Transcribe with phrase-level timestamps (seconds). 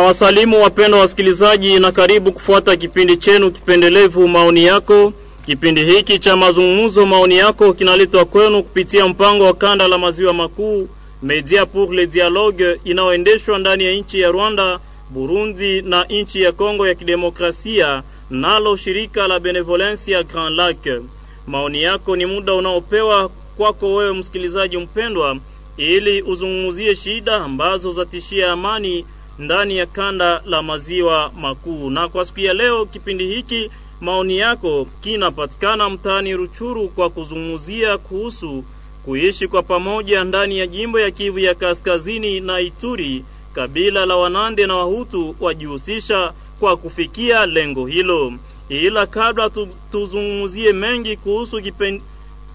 [0.00, 5.12] Na wasalimu wapendwa wasikilizaji, na karibu kufuata kipindi chenu kipendelevu maoni yako.
[5.46, 10.88] Kipindi hiki cha mazungumzo maoni yako kinaletwa kwenu kupitia mpango wa kanda la maziwa makuu
[11.22, 14.78] Media pour le Dialogue inayoendeshwa ndani ya nchi ya Rwanda,
[15.10, 21.02] Burundi na nchi ya Kongo ya Kidemokrasia, nalo shirika la Benevolence ya Grand Lac.
[21.46, 25.36] Maoni yako ni muda unaopewa kwako wewe msikilizaji mpendwa,
[25.76, 29.04] ili uzungumzie shida ambazo zatishia amani
[29.40, 31.90] ndani ya kanda la maziwa makuu.
[31.90, 38.64] Na kwa siku ya leo kipindi hiki maoni yako kinapatikana mtaani Ruchuru kwa kuzungumzia kuhusu
[39.04, 43.24] kuishi kwa pamoja ndani ya jimbo ya Kivu ya Kaskazini na Ituri.
[43.52, 48.32] Kabila la Wanande na Wahutu wajihusisha kwa kufikia lengo hilo.
[48.68, 52.02] Ila kabla tu, tuzungumzie mengi kuhusu kipindi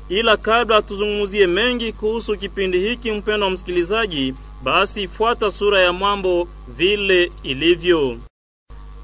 [0.09, 4.33] ila kabla tuzungumzie mengi kuhusu kipindi hiki, mpendwa msikilizaji,
[4.65, 8.17] basi fuata sura ya mambo vile ilivyo.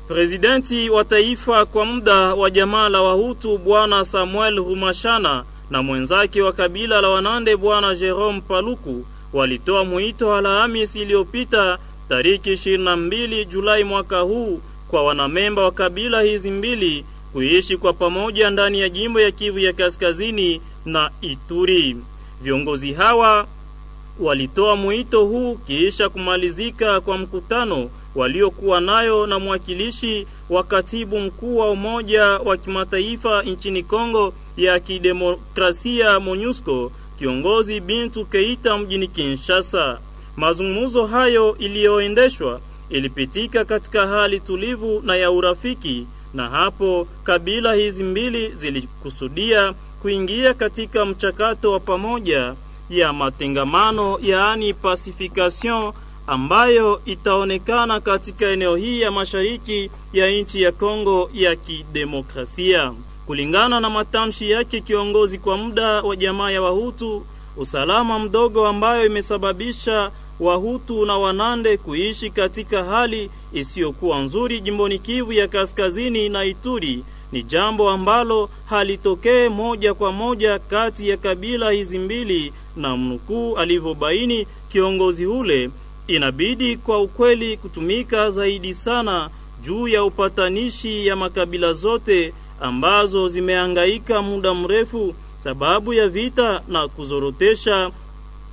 [0.08, 6.54] Prezidenti wa taifa kwa muda wa jamaa la Wahutu Bwana Samuel Rumashana na mwenzake wa
[6.54, 11.78] kabila la Wanande Bwana Jerome Paluku walitoa mwito Alhamisi iliyopita
[12.10, 18.80] tariki 22 Julai mwaka huu kwa wanamemba wa kabila hizi mbili kuishi kwa pamoja ndani
[18.80, 21.98] ya jimbo ya Kivu ya Kaskazini na Ituri.
[22.42, 23.48] Viongozi hawa
[24.20, 31.72] walitoa mwito huu kisha kumalizika kwa mkutano waliokuwa nayo na mwakilishi wa katibu mkuu wa
[31.72, 40.00] Umoja wa Kimataifa nchini Kongo ya Kidemokrasia MONUSCO, kiongozi Bintu Keita mjini Kinshasa.
[40.38, 48.50] Mazungumzo hayo iliyoendeshwa ilipitika katika hali tulivu na ya urafiki, na hapo kabila hizi mbili
[48.56, 52.56] zilikusudia kuingia katika mchakato wa pamoja
[52.92, 55.94] ya matengamano, yaani pacification
[56.28, 62.94] ambayo itaonekana katika eneo hii ya mashariki ya nchi ya Kongo ya Kidemokrasia.
[63.26, 67.26] Kulingana na matamshi yake kiongozi kwa muda wa jamaa ya Wahutu,
[67.58, 75.48] usalama mdogo ambayo imesababisha Wahutu na Wanande kuishi katika hali isiyokuwa nzuri jimboni Kivu ya
[75.48, 82.54] Kaskazini na Ituri ni jambo ambalo halitokee moja kwa moja kati ya kabila hizi mbili,
[82.76, 85.70] na mnukuu alivyobaini kiongozi ule,
[86.08, 89.30] inabidi kwa ukweli kutumika zaidi sana
[89.64, 97.92] juu ya upatanishi ya makabila zote ambazo zimeangaika muda mrefu sababu ya vita na kuzorotesha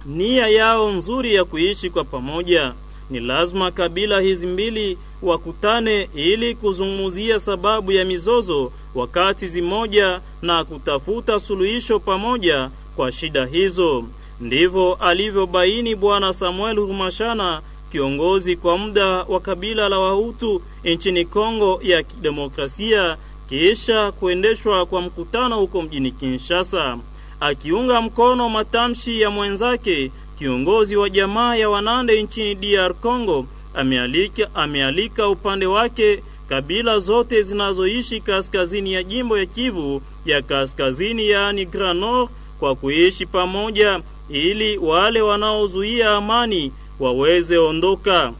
[0.06, 2.72] nia yao nzuri ya kuishi kwa pamoja.
[3.10, 11.41] Ni lazima kabila hizi mbili wakutane ili kuzungumzia sababu ya mizozo wakati zimoja na kutafuta
[11.41, 14.04] suluhisho pamoja kwa shida hizo.
[14.41, 22.02] Ndivyo alivyobaini Bwana Samuel Rumashana, kiongozi kwa muda wa kabila la Wahutu nchini Kongo ya
[22.02, 23.16] Kidemokrasia,
[23.48, 26.98] kisha kuendeshwa kwa mkutano huko mjini Kinshasa,
[27.41, 35.28] akiunga mkono matamshi ya mwenzake kiongozi wa jamaa ya Wanande nchini DR Congo amealika, amealika
[35.28, 42.31] upande wake kabila zote zinazoishi kaskazini ya jimbo ya Kivu ya Kaskazini, yaani Grand Nord,
[42.60, 48.32] kwa kuishi pamoja ili wale wanaozuia amani waweze ondoka.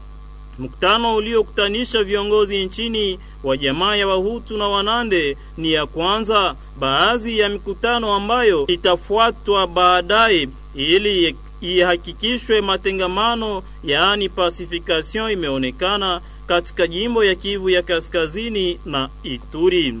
[0.59, 7.49] Mkutano uliokutanisha viongozi nchini wa jamaa ya Wahutu na Wanande ni ya kwanza baadhi ya
[7.49, 17.81] mikutano ambayo itafuatwa baadaye ili ihakikishwe matengamano yaani pacification imeonekana katika jimbo ya Kivu ya
[17.81, 19.95] Kaskazini na Ituri.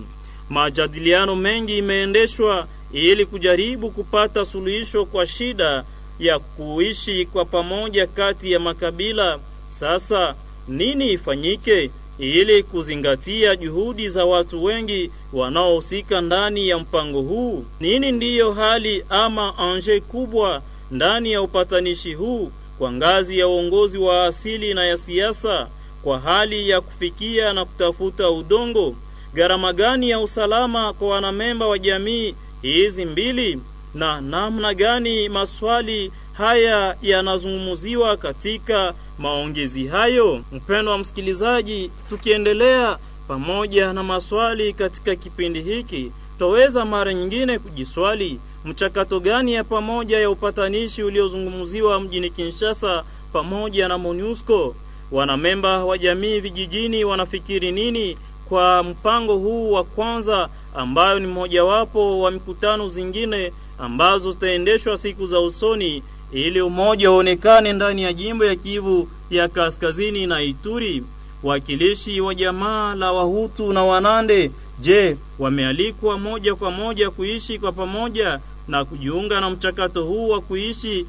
[0.49, 5.83] Majadiliano mengi imeendeshwa ili kujaribu kupata suluhisho kwa shida
[6.19, 9.39] ya kuishi kwa pamoja kati ya makabila.
[9.67, 10.35] Sasa
[10.67, 17.65] nini ifanyike ili kuzingatia juhudi za watu wengi wanaohusika ndani ya mpango huu?
[17.79, 20.61] Nini ndiyo hali ama anje kubwa
[20.91, 25.67] ndani ya upatanishi huu kwa ngazi ya uongozi wa asili na ya siasa,
[26.03, 28.95] kwa hali ya kufikia na kutafuta udongo?
[29.33, 33.59] Gharama gani ya usalama kwa wanamemba wa jamii hizi mbili,
[33.93, 40.43] na namna gani maswali haya yanazungumziwa katika maongezi hayo?
[40.51, 42.97] mpendo wa msikilizaji, tukiendelea
[43.27, 50.29] pamoja na maswali katika kipindi hiki, twaweza mara nyingine kujiswali mchakato gani ya pamoja ya
[50.29, 53.03] upatanishi uliozungumziwa mjini Kinshasa
[53.33, 54.75] pamoja na MONUSCO.
[55.11, 58.17] Wanamemba wa jamii vijijini wanafikiri nini
[58.49, 65.39] kwa mpango huu wa kwanza, ambayo ni mmojawapo wa mikutano zingine ambazo zitaendeshwa siku za
[65.39, 71.03] usoni ili umoja uonekane ndani ya jimbo ya Kivu ya Kaskazini na Ituri.
[71.43, 78.39] Wakilishi wa jamaa la Wahutu na Wanande, je, wamealikwa moja kwa moja kuishi kwa pamoja
[78.67, 81.05] na kujiunga na mchakato huu wa kuishi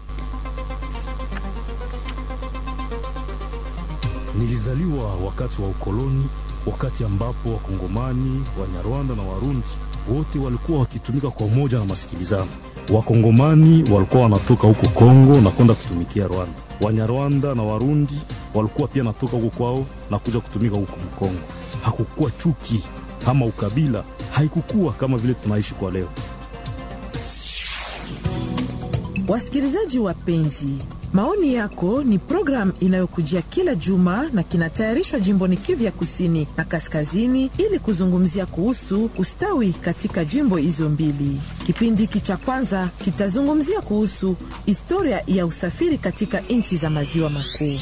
[4.38, 6.26] Nilizaliwa wakati wa ukoloni,
[6.66, 9.68] wakati ambapo Wakongomani, Wanyarwanda na Warundi
[10.08, 12.46] wote walikuwa wakitumika kwa umoja na masikilizano.
[12.92, 16.52] Wakongomani walikuwa wanatoka huko Kongo na kwenda kutumikia Rwanda.
[16.80, 18.14] Wanyarwanda na Warundi
[18.54, 21.40] walikuwa pia natoka huko kwao na kuja kutumika huko Mkongo.
[21.82, 22.82] Hakukuwa chuki
[23.26, 26.08] ama ukabila, haikukuwa kama vile tunaishi kwa leo.
[29.28, 30.74] Wasikilizaji wapenzi,
[31.12, 37.50] maoni yako ni programu inayokujia kila juma na kinatayarishwa jimboni Kivu ya kusini na kaskazini
[37.58, 41.40] ili kuzungumzia kuhusu ustawi katika jimbo hizo mbili.
[41.66, 44.36] Kipindi hiki cha kwanza kitazungumzia kuhusu
[44.66, 47.78] historia ya usafiri katika nchi za maziwa makuu.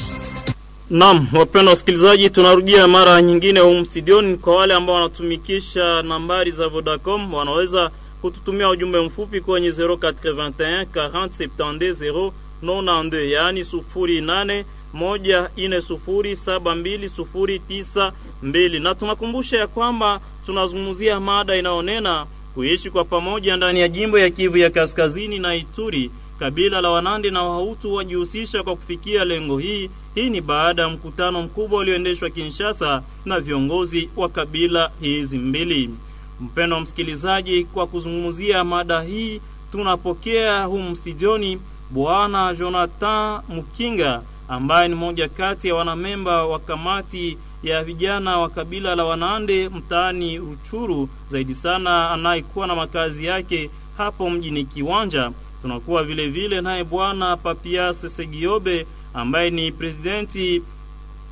[0.89, 4.37] Naam, wapenda wasikilizaji, tunarudia mara nyingine humu studioni.
[4.37, 7.91] Kwa wale ambao wanatumikisha nambari za Vodacom wanaweza
[8.21, 12.31] kututumia ujumbe mfupi kwenye 081 40 72
[12.63, 18.13] 092, yaani sufuri nane moja ine sufuri saba mbili sufuri tisa
[18.43, 18.79] mbili.
[18.79, 24.57] Na tunakumbusha ya kwamba tunazungumzia mada inayonena kuishi kwa pamoja ndani ya jimbo ya Kivu
[24.57, 26.11] ya Kaskazini na Ituri.
[26.39, 29.89] Kabila la Wanandi na Wahutu wajihusisha kwa kufikia lengo hii.
[30.15, 35.89] Hii ni baada ya mkutano mkubwa ulioendeshwa Kinshasa na viongozi wa kabila hizi mbili.
[36.41, 39.41] Mpendo wa msikilizaji, kwa kuzungumzia mada hii
[39.71, 41.59] tunapokea humu studioni
[41.91, 48.95] Bwana Jonathan Mukinga ambaye ni mmoja kati ya wanamemba wa kamati ya vijana wa kabila
[48.95, 55.31] la Wanande mtaani Ruchuru, zaidi sana anayekuwa na makazi yake hapo mjini Kiwanja.
[55.61, 60.63] Tunakuwa vile vile naye Bwana Papias Segiobe ambaye ni presidenti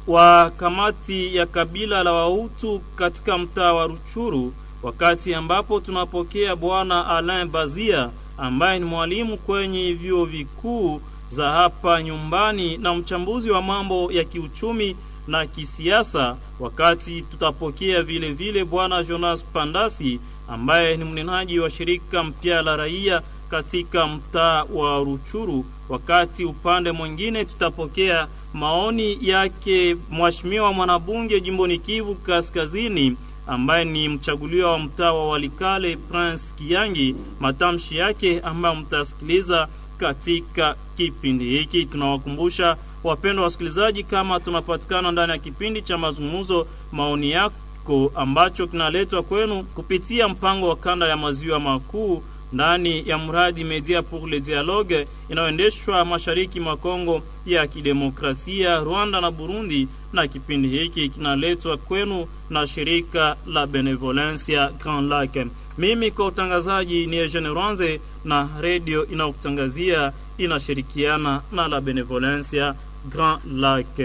[0.08, 7.48] wa kamati ya kabila la wautu katika mtaa wa Ruchuru, wakati ambapo tunapokea Bwana Alain
[7.48, 8.10] Bazia
[8.42, 14.96] ambaye ni mwalimu kwenye vyuo vikuu za hapa nyumbani na mchambuzi wa mambo ya kiuchumi
[15.28, 22.62] na kisiasa, wakati tutapokea vile vile bwana Jonas Pandasi ambaye ni mnenaji wa shirika mpya
[22.62, 25.66] la raia katika mtaa wa Ruchuru.
[25.90, 33.18] Wakati upande mwingine tutapokea maoni yake mheshimiwa mwanabunge jimboni Kivu Kaskazini
[33.50, 37.16] ambaye ni mchaguliwa wa mtaa wa Walikale Prince Kiangi.
[37.40, 41.86] matamshi yake ambayo mtasikiliza katika kipindi hiki.
[41.86, 49.64] Tunawakumbusha wapendwa wasikilizaji, kama tunapatikana ndani ya kipindi cha mazungumzo, maoni yako ambacho kinaletwa kwenu
[49.64, 56.06] kupitia mpango wa kanda ya maziwa makuu ndani ya mradi Media pour le Dialogue inayoendeshwa
[56.06, 63.36] mashariki mwa Kongo ya Kidemokrasia, Rwanda na Burundi, na kipindi hiki kinaletwa kwenu na shirika
[63.48, 65.48] la Benevolencia Grand Lac.
[65.78, 72.76] Mimi kwa utangazaji ni Eugene Rwanze na redio inayokutangazia inashirikiana na la Benevolencia
[73.10, 74.00] Grand Lac.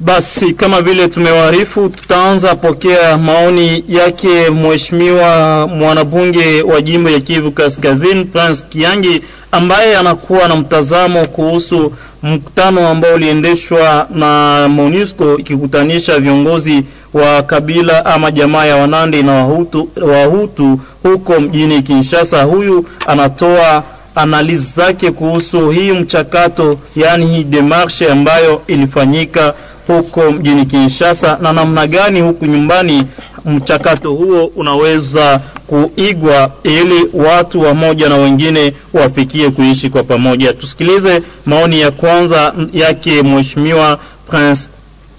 [0.00, 8.24] Basi kama vile tumewaarifu, tutaanza pokea maoni yake mheshimiwa mwanabunge wa jimbo ya Kivu Kaskazini
[8.24, 11.92] Prince Kiangi, ambaye anakuwa na mtazamo kuhusu
[12.22, 19.88] mkutano ambao uliendeshwa na MONUSCO ikikutanisha viongozi wa kabila ama jamaa ya Wanandi na Wahutu,
[20.02, 22.42] Wahutu huko mjini Kinshasa.
[22.42, 23.82] Huyu anatoa
[24.14, 29.54] analizi zake kuhusu hii mchakato, yaani hii demarshe ambayo ilifanyika
[29.96, 33.06] huko mjini Kinshasa na namna gani huku nyumbani
[33.44, 40.52] mchakato huo unaweza kuigwa ili watu wamoja na wengine wafikie kuishi kwa pamoja.
[40.52, 43.98] Tusikilize maoni ya kwanza yake mheshimiwa
[44.30, 44.68] Prince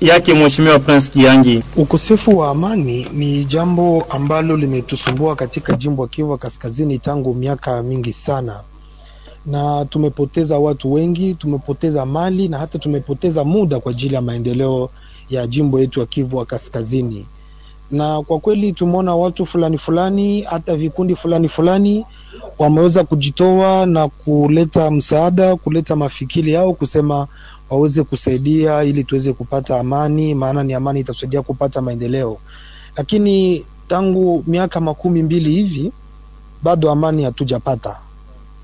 [0.01, 1.63] yake mheshimiwa Prince Kiangi.
[1.75, 8.59] Ukosefu wa amani ni jambo ambalo limetusumbua katika jimbo Kivu Kaskazini tangu miaka mingi sana,
[9.45, 14.89] na tumepoteza watu wengi, tumepoteza mali na hata tumepoteza muda kwa ajili ya maendeleo
[15.29, 17.25] ya jimbo yetu ya Kivu wa Kaskazini.
[17.91, 22.05] Na kwa kweli tumeona watu fulani fulani, hata vikundi fulani fulani
[22.59, 27.27] wameweza kujitoa na kuleta msaada, kuleta mafikiri yao kusema
[27.69, 32.37] waweze kusaidia ili tuweze kupata amani, maana ni amani itasaidia kupata maendeleo.
[32.97, 35.91] Lakini tangu miaka makumi mbili hivi
[36.63, 37.97] bado amani hatujapata.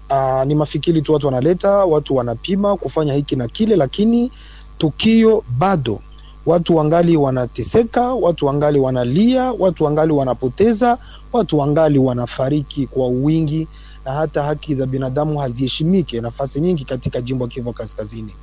[0.09, 4.31] Aa, ni mafikiri tu watu wanaleta, watu wanapima kufanya hiki na kile, lakini
[4.77, 5.99] tukio bado,
[6.45, 10.97] watu wangali wanateseka, watu wangali wanalia, watu wangali wanapoteza,
[11.33, 13.67] watu wangali wanafariki kwa wingi,
[14.05, 18.35] na hata haki za binadamu haziheshimike nafasi nyingi katika jimbo ya Kivu Kaskazini.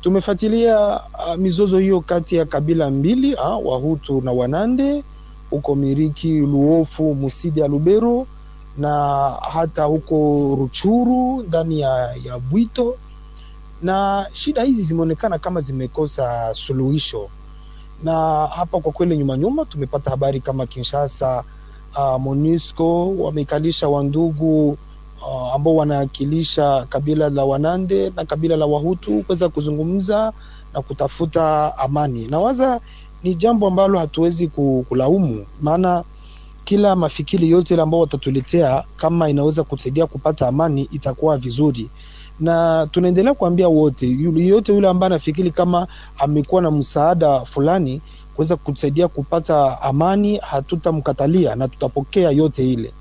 [0.00, 5.04] Tumefuatilia uh, mizozo hiyo kati ya kabila mbili uh, Wahutu na Wanande
[5.50, 8.26] huko Miriki, Luofu, Musidi ya Lubero
[8.78, 10.14] na hata huko
[10.60, 12.96] Ruchuru ndani ya, ya Bwito,
[13.82, 17.28] na shida hizi zimeonekana kama zimekosa suluhisho,
[18.04, 21.44] na hapa kwa kweli nyuma nyuma tumepata habari kama Kinshasa
[21.96, 24.70] uh, MONUSCO wamekalisha wandugu
[25.22, 30.32] uh, ambao wanawakilisha kabila la Wanande na kabila la Wahutu kuweza kuzungumza
[30.74, 32.26] na kutafuta amani.
[32.26, 32.80] Nawaza
[33.22, 34.48] ni jambo ambalo hatuwezi
[34.88, 36.04] kulaumu, maana
[36.64, 41.90] kila mafikiri yote ile ambao watatuletea kama inaweza kusaidia kupata amani itakuwa vizuri,
[42.40, 45.86] na tunaendelea kuambia wote, yote yule ambaye anafikiri kama
[46.18, 48.00] amekuwa na msaada fulani
[48.34, 52.92] kuweza kusaidia kupata amani, hatutamkatalia na tutapokea yote ile.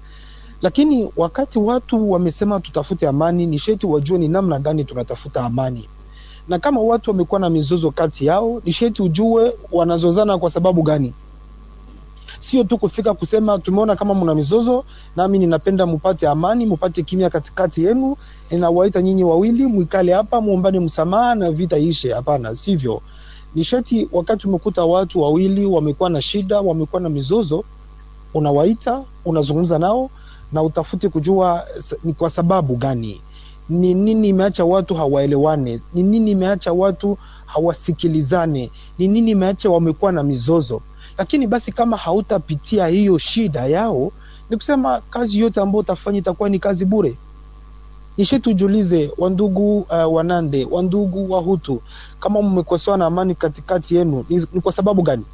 [0.62, 5.90] Lakini wakati watu wamesema tutafute amani, ni sheti wajue ni namna gani tunatafuta amani,
[6.48, 11.14] na kama watu wamekuwa na mizozo kati yao, ni sheti ujue wanazozana kwa sababu gani.
[12.40, 14.84] Sio tu kufika kusema tumeona kama mna mizozo,
[15.16, 18.16] nami ninapenda mupate amani, mupate kimya katikati yenu,
[18.52, 22.14] ninawaita nyinyi wawili mwikale hapa, muombane msamaha na vita ishe.
[22.14, 23.02] Hapana, sivyo.
[23.56, 27.64] nisheti wakati umekuta watu wawili wamekuwa na shida, wamekuwa na mizozo,
[28.34, 30.10] unawaita, unazungumza nao
[30.52, 31.64] na utafute kujua
[32.04, 33.22] ni kwa sababu gani,
[33.70, 40.24] ni nini imeacha watu hawaelewane, ni nini imeacha watu hawasikilizane, ni nini imeacha wamekuwa na
[40.24, 40.82] mizozo.
[41.20, 44.12] Lakini basi kama hautapitia hiyo shida yao,
[44.50, 47.18] ni kusema kazi yote ambayo utafanya itakuwa ni kazi bure.
[48.18, 51.82] Nishe tujulize, wandugu uh, Wanande, wandugu Wahutu,
[52.20, 55.26] kama mmekosewa na amani katikati yenu ni, ni kwa sababu gani?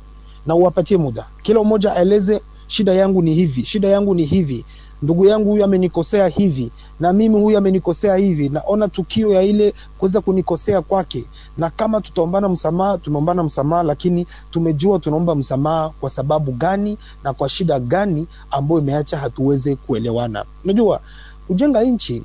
[0.46, 4.66] Na uwapatie muda, kila mmoja aeleze, shida yangu ni hivi, shida yangu ni hivi
[5.02, 10.22] ndugu yangu huyu amenikosea hivi na mimi huyu amenikosea hivi, naona tukio ya ile kuweza
[10.22, 11.26] kunikosea kwake,
[11.58, 17.50] na kama tutaombana msamaha, tumeombana msamaha, lakini tumejua tunaomba msamaha kwa sababu gani na kwa
[17.50, 20.46] shida gani ambayo imeacha hatuweze kuelewana.
[20.64, 21.00] Unajua,
[21.48, 22.24] kujenga nchi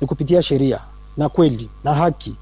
[0.00, 0.80] ni kupitia sheria
[1.16, 2.36] na kweli na haki,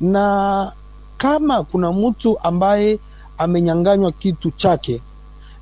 [0.00, 0.72] na
[1.18, 2.98] kama kuna mtu ambaye
[3.38, 5.02] amenyanganywa kitu chake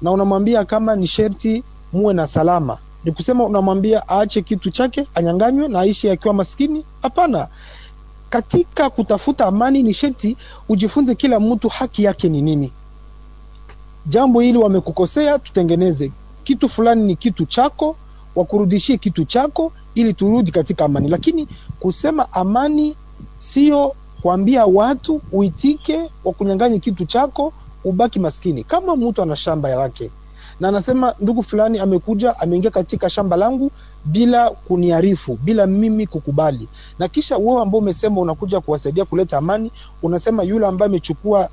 [0.03, 5.69] na unamwambia kama ni sherti muwe na salama ni kusema unamwambia aache kitu chake anyanganywe
[5.69, 6.85] na aishi akiwa maskini?
[7.03, 7.49] Hapana.
[8.31, 10.37] Katika kutafuta amani ni sheti
[10.69, 12.73] ujifunze kila mtu haki yake ni nini.
[14.07, 16.13] Jambo hili wamekukosea, tutengeneze
[16.45, 17.97] kitu fulani, ni kitu chako,
[18.35, 21.09] wakurudishie kitu chako ili turudi katika amani.
[21.09, 21.49] Lakini
[21.81, 22.97] kusema amani
[23.37, 27.53] sio kuambia watu uitike wakunyanganye kitu chako
[27.85, 28.65] ubaki maskini.
[28.65, 30.11] Kama mtu ana shamba lake
[30.61, 33.71] na anasema ndugu fulani amekuja ameingia katika shamba langu
[34.05, 36.69] bila kuniarifu, bila mimi kukubali,
[36.99, 41.49] na kisha wewe ambao umesema unakuja kuwasaidia kuleta amani, unasema yule ambaye amechukua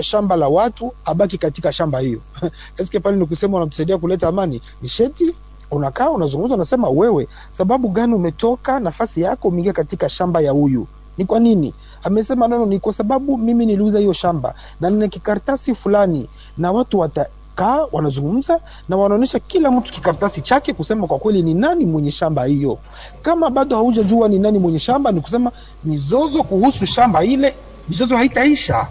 [0.00, 2.20] shamba la watu abaki katika shamba hiyo
[2.78, 4.62] eske pale ni kusema unatusaidia kuleta amani?
[4.82, 5.34] Ni sheti
[5.70, 10.86] unakaa unazungumza, unasema wewe, sababu gani umetoka nafasi yako umeingia katika shamba ya huyu?
[11.18, 11.74] Ni kwa nini?
[12.02, 16.98] Amesema neno ni kwa sababu mimi niliuza hiyo shamba na nina kikaratasi fulani, na watu
[16.98, 22.10] wata kaa wanazungumza na wanaonyesha kila mtu kikaratasi chake kusema kwa kweli ni nani mwenye
[22.10, 22.78] shamba hiyo.
[23.22, 25.52] Kama bado haujajua ni nani mwenye shamba, ni kusema
[25.84, 27.54] mizozo kuhusu shamba ile,
[27.88, 28.86] mizozo haitaisha.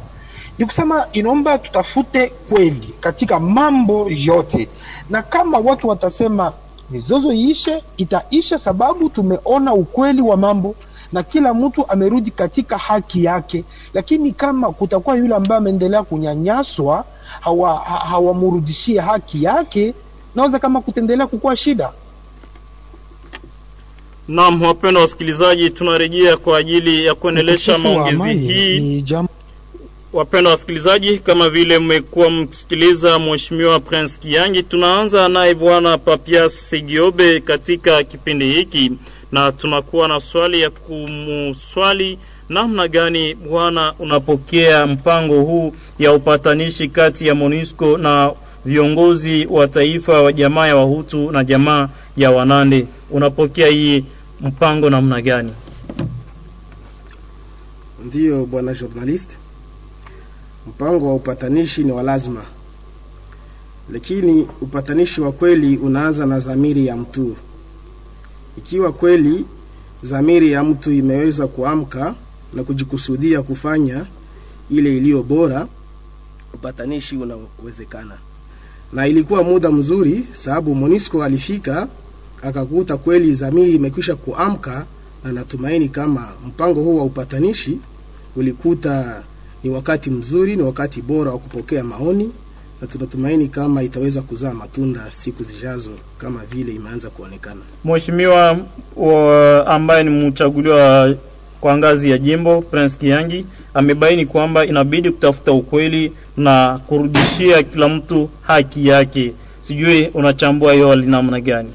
[0.58, 4.68] Ni kusema inaomba tutafute kweli katika mambo yote,
[5.10, 6.54] na kama watu watasema
[6.90, 10.76] mizozo iishe, itaisha sababu tumeona ukweli wa mambo
[11.14, 13.64] na kila mtu amerudi katika haki yake.
[13.94, 17.06] Lakini kama kutakuwa yule ambaye ameendelea kunyanyaswa,
[18.10, 19.94] hawamrudishie hawa haki yake,
[20.36, 21.92] naweza kama kutendelea kukuwa shida.
[24.28, 29.02] Naam, wapendwa wasikilizaji, tunarejea kwa ajili ya kuendelesha maongezi hii.
[29.02, 29.28] Jam...
[30.14, 38.04] Wapendwa wasikilizaji, kama vile mmekuwa mkisikiliza Mheshimiwa Prince Kiangi, tunaanza naye Bwana Papias Segiobe katika
[38.04, 38.92] kipindi hiki,
[39.32, 47.27] na tunakuwa na swali ya kumuswali namna gani bwana unapokea mpango huu ya upatanishi kati
[47.27, 48.34] ya monisco na
[48.65, 52.88] viongozi wa taifa wa jamaa ya Wahutu na jamaa ya Wanande.
[53.12, 54.05] Unapokea hii
[54.41, 55.53] mpango namna gani?
[58.05, 59.38] Ndiyo bwana journalist,
[60.67, 62.41] mpango wa upatanishi ni wa lazima,
[63.91, 67.36] lakini upatanishi wa kweli unaanza na zamiri ya mtu.
[68.58, 69.46] Ikiwa kweli
[70.04, 72.16] dhamiri ya mtu imeweza kuamka
[72.54, 74.06] na kujikusudia kufanya
[74.70, 75.68] ile iliyo bora,
[76.54, 78.18] upatanishi unawezekana.
[78.94, 81.88] Na ilikuwa muda mzuri, sababu Monisco alifika
[82.42, 84.86] akakuta kweli dhamiri imekwisha kuamka,
[85.24, 87.80] na natumaini kama mpango huu wa upatanishi
[88.36, 89.24] ulikuta
[89.64, 92.32] ni wakati mzuri, ni wakati bora wa kupokea maoni,
[92.82, 97.62] na tunatumaini kama itaweza kuzaa matunda siku zijazo kama vile imeanza kuonekana.
[97.86, 98.58] Mheshimiwa
[99.67, 101.15] ambaye ni mchaguliwa
[101.62, 108.29] kwa ngazi ya jimbo Prince Kiangi amebaini kwamba inabidi kutafuta ukweli na kurudishia kila mtu
[108.41, 109.34] haki yake.
[109.62, 111.70] Sijui unachambua hiyo hali namna gani?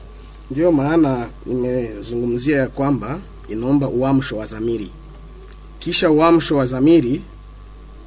[0.50, 4.90] Ndiyo maana nimezungumzia ya kwamba inaomba uamsho wa zamiri.
[5.78, 7.20] Kisha uamsho wa zamiri,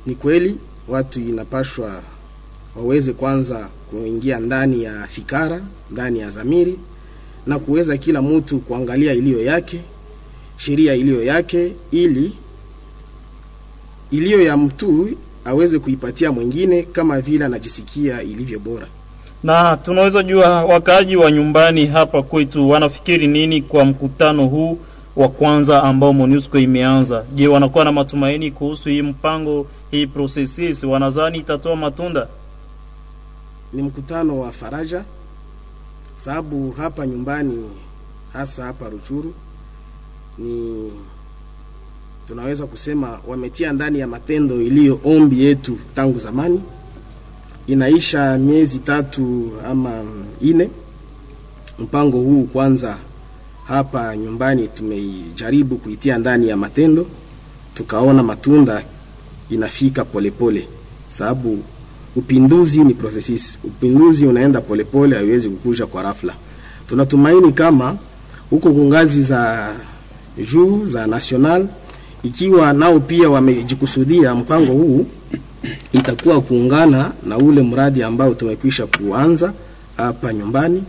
[0.06, 2.02] ni kweli watu inapashwa
[2.76, 6.80] waweze kwanza kuingia ndani ya fikara, ndani ya zamiri
[7.48, 9.82] na kuweza kila mtu kuangalia iliyo yake,
[10.58, 12.34] sheria iliyo yake, ili
[14.12, 15.10] iliyo ya mtu
[15.46, 18.88] aweze kuipatia mwingine kama vile anajisikia ilivyo bora.
[19.44, 24.80] Na tunaweza jua wakaaji wa nyumbani hapa kwetu wanafikiri nini kwa mkutano huu
[25.16, 27.26] wa kwanza ambao MONUSCO imeanza?
[27.36, 32.28] Je, wanakuwa na matumaini kuhusu hii mpango, hii processes, wanadhani itatoa matunda?
[33.74, 35.04] Ni mkutano wa faraja,
[36.16, 37.70] sababu hapa nyumbani,
[38.34, 39.34] hasa hapa Ruchuru,
[40.38, 40.92] ni
[42.28, 46.62] tunaweza kusema wametia ndani ya matendo iliyo ombi yetu tangu zamani.
[47.68, 50.04] Inaisha miezi tatu ama
[50.42, 50.70] ine
[51.80, 52.98] mpango huu kwanza
[53.66, 57.06] hapa nyumbani tumejaribu kuitia ndani ya matendo,
[57.74, 58.84] tukaona matunda
[59.50, 60.68] inafika polepole pole.
[61.08, 61.64] Sababu
[62.16, 66.34] upinduzi ni processes, upinduzi unaenda polepole, haiwezi kukuja kwa rafla.
[66.90, 67.96] Tunatumaini kama
[68.50, 69.70] huko kungazi za
[70.52, 71.68] juu za national,
[72.24, 75.06] ikiwa nao pia wamejikusudia mpango huu,
[75.94, 79.54] itakuwa kuungana na ule mradi ambao tumekwisha kuanza
[79.98, 80.84] hapa nyumbani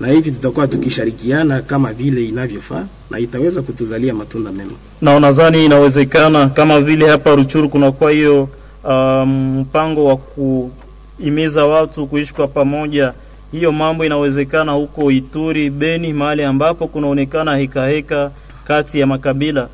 [0.00, 4.72] na hivi tutakuwa tukishirikiana kama vile inavyofaa na itaweza kutuzalia matunda mema.
[5.00, 8.48] Na unadhani inawezekana kama vile hapa Ruchuru kunakuwa hiyo
[8.88, 13.12] um, mpango wa kuimiza watu kuishi kwa pamoja,
[13.52, 18.30] hiyo mambo inawezekana huko Ituri, Beni, mahali ambapo kunaonekana hekaheka heka
[18.64, 19.68] kati ya makabila?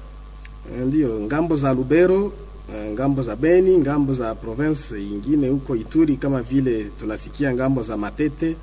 [0.86, 2.32] ndio ng'ambo za Lubero,
[2.94, 8.56] ng'ambo za Beni, ng'ambo za province ingine huko Ituri, kama vile tunasikia ng'ambo za Matete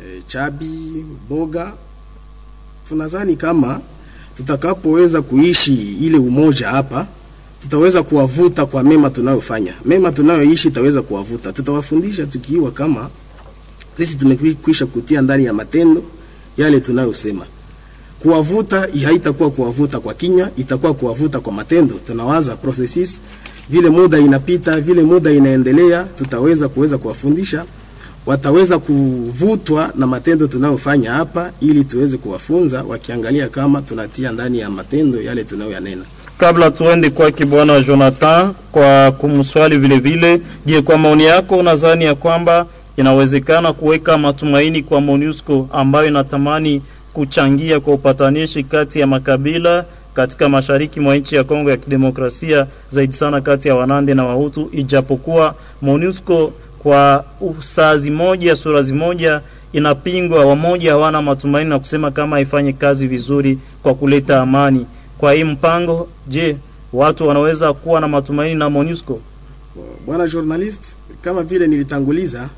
[0.00, 1.72] E, Chabi, Boga,
[2.88, 3.80] tunazani kama
[4.36, 7.06] tutakapoweza kuishi ile umoja hapa,
[7.62, 9.74] tutaweza kuwavuta kwa mema tunayofanya.
[9.84, 13.10] Mema tunayoishi itaweza kuwavuta, tutawafundisha tukiwa kama
[13.96, 16.02] sisi tumekwisha kutia ndani ya matendo
[16.56, 17.46] yale tunayosema.
[18.20, 21.94] Kuwavuta haitakuwa kuwavuta kwa kinywa, itakuwa kuwavuta kwa matendo.
[22.04, 23.20] Tunawaza processes,
[23.70, 27.64] vile muda inapita, vile muda inaendelea, tutaweza kuweza kuwafundisha
[28.26, 35.22] wataweza kuvutwa na matendo tunayofanya hapa, ili tuweze kuwafunza wakiangalia kama tunatia ndani ya matendo
[35.22, 36.04] yale tunayoyanena.
[36.38, 42.14] Kabla tuende kwake Bwana Jonathan kwa kumswali vile vile, je, kwa maoni yako unadhani ya
[42.14, 50.48] kwamba inawezekana kuweka matumaini kwa MONUSCO ambayo inatamani kuchangia kwa upatanishi kati ya makabila katika
[50.48, 55.54] mashariki mwa nchi ya Kongo ya Kidemokrasia, zaidi sana kati ya Wanande na Wahutu, ijapokuwa
[55.82, 59.40] MONUSCO kwa usazi moja surazi moja
[59.72, 64.86] inapingwa, wamoja hawana matumaini na kusema kama ifanye kazi vizuri kwa kuleta amani.
[65.18, 66.56] Kwa hii mpango, je,
[66.92, 69.20] watu wanaweza kuwa na matumaini na MONUSCO?
[70.06, 70.82] Bwana journalist,
[71.22, 72.48] kama vile nilitanguliza,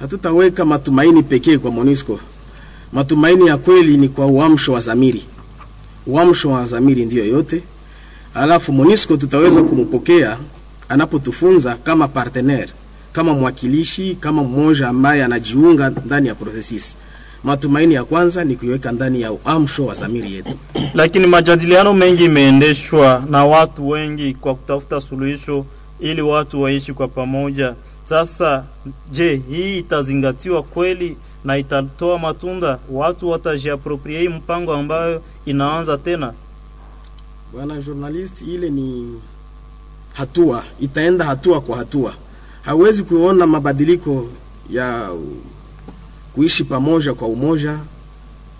[0.00, 2.20] hatutaweka matumaini pekee kwa MONUSCO,
[2.92, 5.24] Matumaini ya kweli ni kwa uamsho wa zamiri,
[6.06, 7.62] uamsho wa zamiri ndiyo yote.
[8.34, 10.38] Alafu MONUSCO tutaweza kumpokea
[10.88, 12.72] anapotufunza kama partenaire,
[13.12, 16.96] kama mwakilishi, kama mmoja ambaye anajiunga ndani ya processes.
[17.44, 20.52] Matumaini ya kwanza ni kuiweka ndani ya uamsho wa zamiri yetu.
[20.94, 25.66] Lakini majadiliano mengi imeendeshwa na watu wengi kwa kutafuta suluhisho
[26.00, 27.74] ili watu waishi kwa pamoja.
[28.04, 28.64] Sasa
[29.12, 32.78] je, hii itazingatiwa kweli na itatoa matunda?
[32.90, 36.32] Watu watajiaproprie hii mpango ambayo inaanza tena?
[37.52, 39.14] Bwana journalist, ile ni
[40.12, 42.14] hatua, itaenda hatua kwa hatua.
[42.62, 44.26] Hawezi kuona mabadiliko
[44.70, 45.08] ya
[46.34, 47.78] kuishi pamoja kwa umoja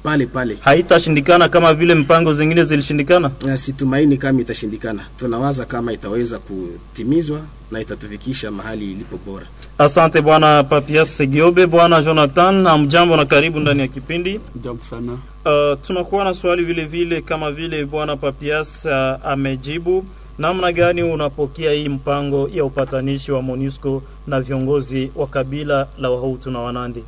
[0.03, 0.57] pale pale.
[0.61, 3.31] Haitashindikana kama vile mpango zingine zilishindikana.
[3.47, 9.47] Na situmaini kama itashindikana, tunawaza kama itaweza kutimizwa na itatufikisha mahali ilipo bora.
[9.79, 14.41] Asante bwana Papias Segiobe, bwana Jonathan, amjambo na karibu ndani ya kipindi.
[14.65, 15.13] Jambo sana.
[15.13, 20.05] Uh, tunakuwa na swali vile vile kama vile bwana Papias uh, amejibu
[20.39, 26.51] namna gani unapokea hii mpango ya upatanishi wa MONUSCO na viongozi wa kabila la Wahutu
[26.51, 27.05] na Wanandi?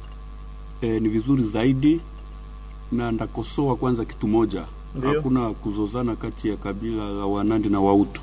[0.83, 2.01] E, ni vizuri zaidi
[2.93, 4.65] na ndakosoa kwanza kitu moja.
[4.95, 5.13] Ndiyo.
[5.15, 8.21] Hakuna kuzozana kati ya kabila la Wanandi na Wautu,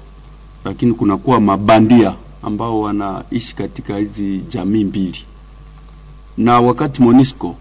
[0.66, 5.20] lakini kunakuwa mabandia ambao wanaishi katika hizi jamii mbili,
[6.38, 7.56] na wakati Monisco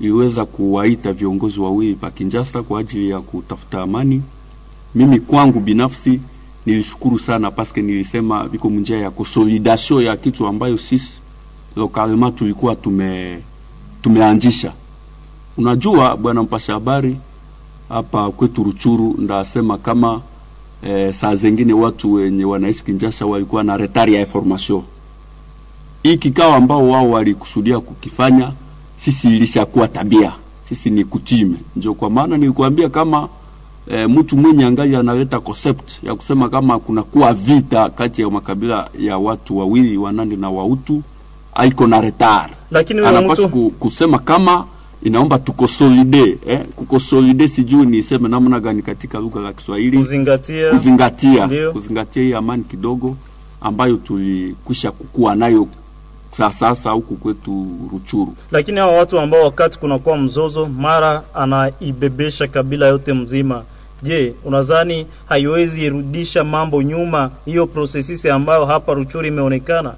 [0.00, 4.22] iliweza kuwaita viongozi wawili pa Kinshasa kwa ajili ya kutafuta amani,
[4.94, 6.20] mimi kwangu binafsi
[6.66, 11.20] nilishukuru sana paske nilisema viko njia ya consolidation ya kitu ambayo sisi
[11.76, 13.38] lokalema tulikuwa tume
[14.04, 14.72] tumeanzisha.
[15.58, 17.16] Unajua bwana mpasha habari,
[17.88, 20.20] hapa kwetu Ruchuru ndasema kama
[20.82, 24.82] e, saa zengine watu wenye wanaishi Kinshasa walikuwa na retari ya information.
[26.02, 28.52] Hii kikao ambao wao walikusudia kukifanya,
[28.96, 30.32] sisi ilishakuwa tabia,
[30.68, 31.56] sisi ni kutime.
[31.76, 33.28] Ndio kwa maana nilikwambia kama
[33.88, 38.88] e, mtu mwenye angali analeta concept ya kusema kama kuna kuwa vita kati ya makabila
[38.98, 41.02] ya watu wawili Wanandi na Wahutu
[41.54, 44.66] aiko na retard, Lakini anapaswa mtu ku, kusema kama
[45.02, 49.96] inaomba tukosolide eh, kukosolide sijui niseme namna gani katika lugha la Kiswahili.
[49.98, 50.70] Kuzingatia.
[50.70, 51.70] Kuzingatia.
[51.72, 53.16] Kuzingatia hii amani kidogo
[53.60, 55.68] ambayo tulikwisha kukua nayo
[56.30, 58.34] sasa sasa huku kwetu Ruchuru.
[58.52, 63.62] lakini hawa watu ambao wakati kunakuwa mzozo mara anaibebesha kabila yote mzima,
[64.02, 69.94] je, unadhani haiwezi irudisha mambo nyuma, hiyo prosesisi ambayo hapa Ruchuru imeonekana?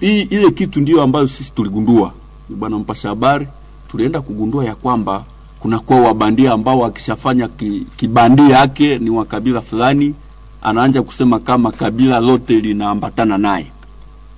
[0.00, 2.12] Ile kitu ndio ambayo sisi tuligundua,
[2.48, 3.48] bwana mpasha habari,
[3.88, 5.24] tulienda kugundua ya kwamba
[5.60, 10.14] kuna kuwa wabandia ambao wakishafanya ki, kibandia yake ni wa kabila fulani,
[10.62, 13.66] anaanza kusema kama kabila lote linaambatana naye.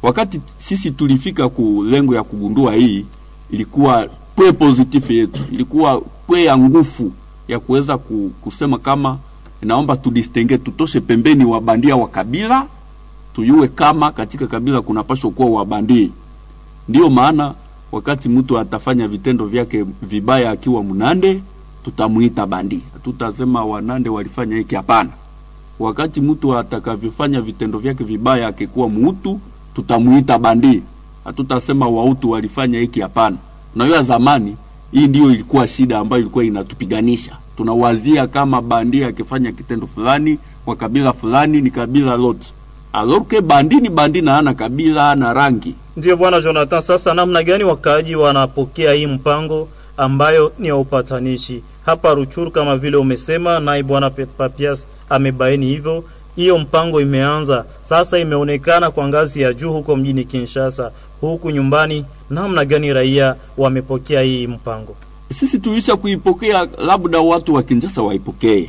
[0.03, 3.07] Wakati sisi tulifika ku lengo ya kugundua hii,
[3.51, 7.13] ilikuwa pwe positif yetu, ilikuwa pwe ya nguvu
[7.49, 7.99] ya kuweza
[8.41, 9.19] kusema kama
[9.63, 12.67] naomba tudistenge, tutoshe pembeni wabandia wa kabila
[13.35, 16.11] tuyue kama katika kabila kunapashwa kuwa wabandii.
[16.89, 17.55] Ndiyo maana
[17.93, 21.43] wakati mtu atafanya vitendo vyake vibaya akiwa Mnande,
[21.85, 25.11] tutamuita bandi, hatutasema Wanande walifanya hiki, hapana.
[25.79, 29.41] Wakati mtu atakavyofanya vitendo vyake vibaya akikuwa Muhutu,
[29.75, 30.83] tutamuita bandi,
[31.25, 33.37] hatutasema Wahutu walifanya hiki, hapana.
[33.75, 34.57] Unajua zamani
[34.93, 37.37] hii ndiyo ilikuwa shida ambayo ilikuwa inatupiganisha.
[37.57, 42.53] Tunawazia kama bandia akifanya kitendo fulani kwa kabila fulani ni kabila lote
[42.93, 45.75] alors bandini bandi ni bandi na ana kabila na rangi.
[45.97, 52.15] Ndiyo bwana Jonathan, sasa namna gani wakaaji wanapokea hii mpango ambayo ni ya upatanishi hapa
[52.15, 52.51] Ruchuru?
[52.51, 56.05] Kama vile umesema, naye bwana Papias amebaini hivyo.
[56.37, 60.91] Hiyo mpango imeanza sasa, imeonekana kwa ngazi ya juu huko mjini Kinshasa.
[61.21, 64.97] Huku nyumbani, namna gani raia wamepokea hii mpango?
[65.33, 68.69] Sisi tuisha kuipokea, labda watu wa Kinshasa waipokee.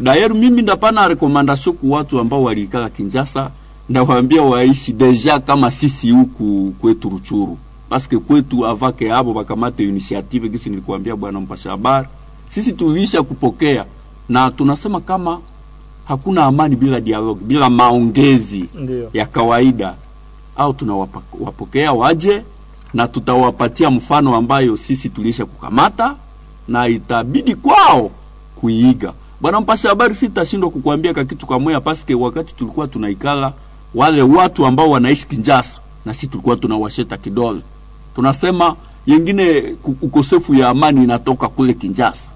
[0.00, 3.50] Dayeru mimi ndapana rekomanda ku watu ambao waliikala Kinjasa,
[3.88, 7.58] ndawaambia waishi deja kama sisi huku kwetu Ruchuru,
[7.88, 12.08] paske kwetu avake abo bakamate initiative gisi nilikuambia bwana mpasha habari,
[12.48, 13.84] sisi tulisha kupokea
[14.28, 15.40] na tunasema kama
[16.04, 19.10] hakuna amani bila dialogue, bila maongezi Ndiyo.
[19.12, 19.94] ya kawaida,
[20.56, 22.42] au tunawapokea waje
[22.94, 26.16] na tutawapatia mfano ambayo sisi tulisha kukamata
[26.68, 28.10] na itabidi kwao
[28.56, 29.12] kuiiga.
[29.40, 33.52] Bwana mpasha habari, sitashindwa kukuambia ka kitu kamoya, paske wakati tulikuwa tunaikala
[33.94, 37.60] wale watu ambao wanaishi Kinjasa, na sisi tulikuwa tunawasheta kidole,
[38.14, 38.76] tunasema
[39.06, 42.30] yengine ukosefu ya amani inatoka kule Kinjasa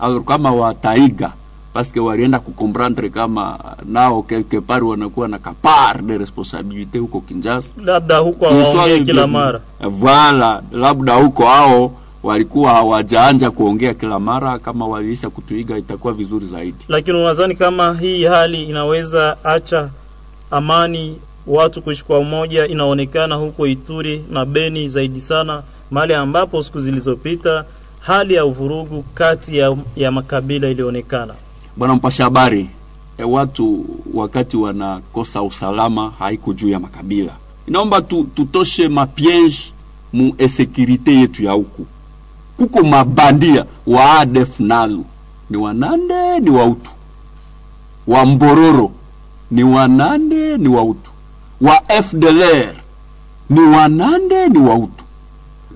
[0.00, 1.32] au kama wataiga
[1.72, 8.18] paske walienda kukomprendre kama nao quelque part wanakuwa na kapar de responsabilite huko Kinjasa, Labda
[8.18, 9.60] huko awaongee kila mara.
[9.82, 11.92] Voilà, labda huko hao
[12.22, 14.58] walikuwa hawajaanja kuongea kila mara.
[14.58, 16.78] Kama waliisha kutuiga itakuwa vizuri zaidi.
[16.88, 19.90] Lakini unadhani kama hii hali inaweza acha
[20.50, 22.66] amani watu kuishi kwa umoja?
[22.66, 27.64] Inaonekana huko Ituri na Beni zaidi sana, mahali ambapo siku zilizopita
[28.00, 31.34] hali ya uvurugu kati ya, ya makabila ilionekana.
[31.76, 32.70] Bwana mpasha habari,
[33.18, 37.32] e, watu wakati wanakosa usalama haiko juu ya makabila.
[37.68, 39.58] Inaomba tu, tutoshe mapienge
[40.12, 41.86] mu esekirite yetu ya huku.
[42.56, 45.04] Kuko mabandia wa ADF nalu.
[45.50, 46.90] Ni wanande ni wautu,
[48.06, 48.90] wa Mbororo
[49.50, 51.10] ni wanande ni wautu,
[51.60, 52.74] wa FDLR
[53.50, 55.04] ni wanande ni wautu.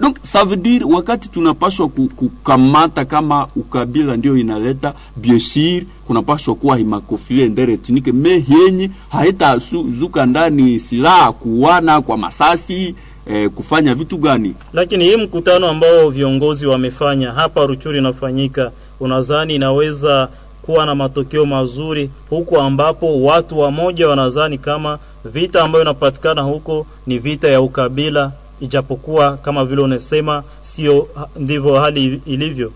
[0.00, 6.76] Donc ça veut dire wakati tunapashwa kukamata kama ukabila ndio inaleta bien sûr, kunapashwa kuwa
[6.76, 9.58] himakofile ndere tunike me yenye haita
[9.92, 12.94] zuka ndani silaha kuwana kwa masasi
[13.26, 14.54] eh, kufanya vitu gani.
[14.72, 20.28] Lakini hii mkutano ambao viongozi wamefanya hapa Ruchuri inafanyika, unadhani inaweza
[20.62, 27.18] kuwa na matokeo mazuri huku ambapo watu wamoja wanadhani kama vita ambayo inapatikana huko ni
[27.18, 32.72] vita ya ukabila ijapokuwa kama vile unasema sio ndivyo hali ilivyo.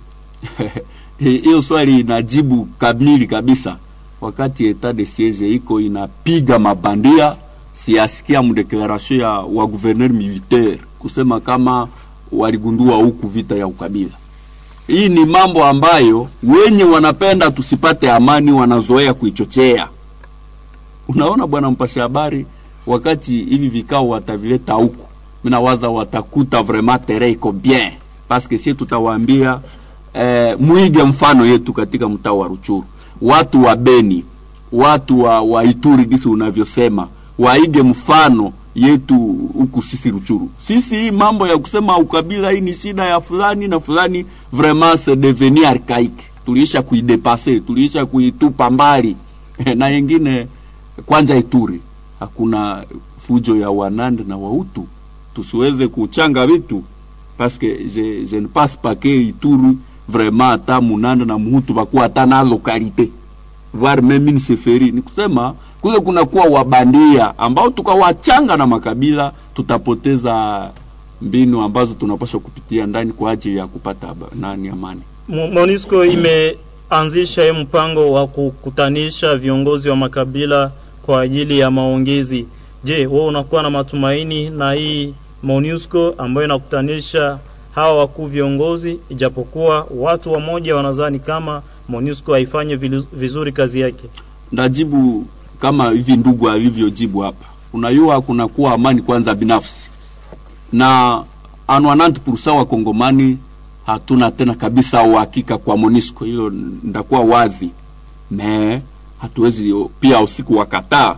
[1.19, 3.77] Hiyo swali inajibu kamili kabisa.
[4.21, 7.37] Wakati etat de siege iko inapiga mabandia,
[7.87, 11.89] siasikia mdeklarasio ya wa gouverneur militaire kusema kama
[12.33, 14.11] waligundua huku vita ya ukabila.
[14.87, 19.89] Hii ni mambo ambayo wenye wanapenda tusipate amani wanazoea kuichochea.
[21.09, 22.47] Unaona bwana mpasha habari,
[22.87, 25.07] wakati hivi vikao watavileta huku
[25.45, 27.93] minawaza watakuta vraiment terrain iko bien
[28.29, 29.61] parce que si tutawaambia
[30.15, 32.85] eh, mwige mfano yetu katika mtaa wa Ruchuru,
[33.23, 34.25] watu wa Beni,
[34.73, 39.15] watu wa, wa Ituri gisi unavyosema, waige mfano yetu
[39.55, 40.51] huku sisi Ruchuru.
[40.59, 45.17] Sisi hii mambo ya kusema ukabila hii ni shida ya fulani na fulani, vraiment c'est
[45.21, 49.17] devenu archaïque, tuliisha kuidepase, tuliisha kuitupa mbali
[49.77, 50.49] na yengine.
[51.07, 51.81] Kwanja Ituri
[52.21, 52.85] hakuna
[53.27, 54.87] fujo ya Wanande na Wautu
[55.35, 56.83] tusiweze kuchanga vitu
[57.59, 59.77] que je, je ne passe pas que Ituri
[60.09, 63.11] vraiment ata munanda na muhutu bakuwa hata na lokalite
[63.75, 64.93] voire même seferi.
[64.93, 70.71] Ni kusema kule kunakuwa wabandia ambao tukawachanga na makabila, tutapoteza
[71.23, 75.01] mbinu ambazo tunapaswa kupitia ndani kwa ajili ya kupata nani amani.
[75.29, 80.71] MONUSCO imeanzisha mpango wa kukutanisha viongozi wa makabila
[81.07, 82.47] kwa ajili ya maongezi.
[82.85, 87.39] Je, wewe unakuwa na matumaini na hii MONUSCO ambayo inakutanisha
[87.75, 92.77] hawa wakuu viongozi, ijapokuwa watu wamoja wanazani kama MONUSCO haifanye
[93.13, 94.05] vizuri kazi yake?
[94.53, 95.27] Ndajibu
[95.61, 97.47] kama hivi ndugu alivyojibu hapa.
[97.73, 99.89] Unajua kunakuwa amani kwanza binafsi.
[100.73, 101.23] Na
[101.69, 103.39] anwananti pursa wa Kongomani
[103.87, 106.51] hatuna tena kabisa uhakika kwa MONUSCO, hilo
[106.83, 107.71] ndakuwa wazi.
[108.31, 108.83] Me
[109.19, 111.17] hatuwezi pia usiku wakataa.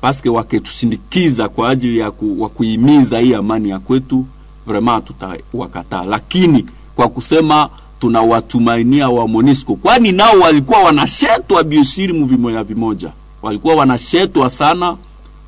[0.00, 4.26] Paske waketusindikiza kwa ajili ya ku, kuhimiza hii amani ya kwetu,
[4.66, 7.68] vraiment tutawakataa, lakini kwa kusema
[8.00, 13.10] tunawatumainia wa Monisco, kwani nao walikuwa wanashetwa biosiri muvimoya vimoja,
[13.42, 14.96] walikuwa wanashetwa sana,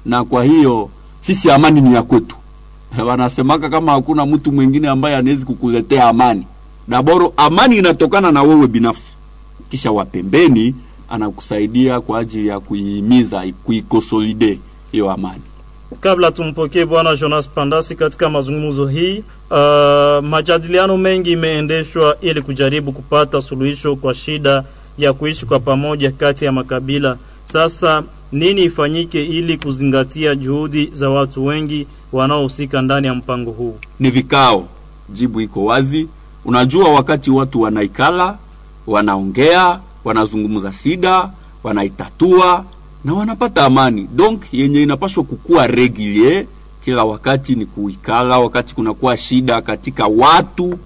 [0.06, 0.88] na kwa hiyo
[1.20, 2.36] sisi amani ni ya kwetu.
[3.08, 6.46] Wanasemaka kama hakuna mtu mwingine ambaye anawezi kukuletea amani,
[6.88, 9.16] daboro amani inatokana na wewe binafsi,
[9.70, 10.74] kisha wapembeni
[11.08, 14.58] anakusaidia kwa ajili ya kuihimiza kuikonsolide
[14.92, 15.42] hiyo amani.
[16.00, 19.18] Kabla tumpokee bwana Jonas Pandasi katika mazungumzo hii,
[19.50, 19.56] uh,
[20.24, 24.64] majadiliano mengi imeendeshwa ili kujaribu kupata suluhisho kwa shida
[24.98, 27.16] ya kuishi kwa pamoja kati ya makabila.
[27.44, 28.02] Sasa
[28.32, 33.78] nini ifanyike ili kuzingatia juhudi za watu wengi wanaohusika ndani ya mpango huu?
[34.00, 34.68] Ni vikao,
[35.08, 36.08] jibu iko wazi.
[36.44, 38.38] Unajua, wakati watu wanaikala,
[38.86, 41.30] wanaongea wanazungumza shida,
[41.62, 42.64] wanaitatua
[43.04, 44.08] na wanapata amani.
[44.14, 46.46] Donc yenye inapaswa kukua regulier
[46.84, 50.78] kila wakati ni kuikala, wakati kunakuwa shida katika watu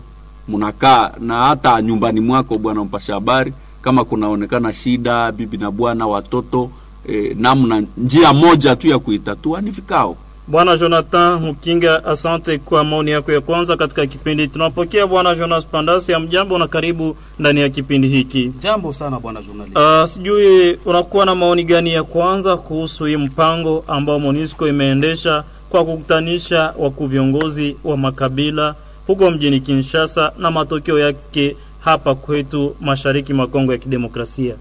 [0.49, 3.53] munakaa, na hata nyumbani mwako, bwana mpasha habari,
[3.83, 6.71] kama kunaonekana shida, bibi na bwana, watoto
[7.09, 10.17] eh, namna njia moja tu ya kuitatua ni vikao.
[10.49, 14.49] Bwana Jonathan Mukinga, asante kwa maoni yako ya kwanza katika kipindi.
[14.49, 18.53] Tunapokea bwana Jonas Pandasi, amjambo mjambo na karibu ndani ya kipindi hiki.
[18.61, 19.77] Jambo sana bwana journalist.
[19.77, 25.85] Uh, sijui unakuwa na maoni gani ya kwanza kuhusu hii mpango ambao monisco imeendesha kwa
[25.85, 28.75] kukutanisha wakuu viongozi wa makabila
[29.07, 34.55] huko mjini Kinshasa na matokeo yake hapa kwetu mashariki mwa Kongo ya Kidemokrasia.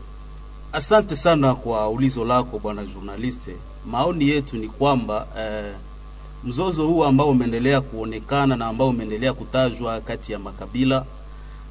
[0.74, 3.56] Asante sana kwa ulizo lako bwana journaliste.
[3.86, 5.74] Maoni yetu ni kwamba eh,
[6.44, 11.06] mzozo huu ambao umeendelea kuonekana na ambao umeendelea kutajwa kati ya makabila,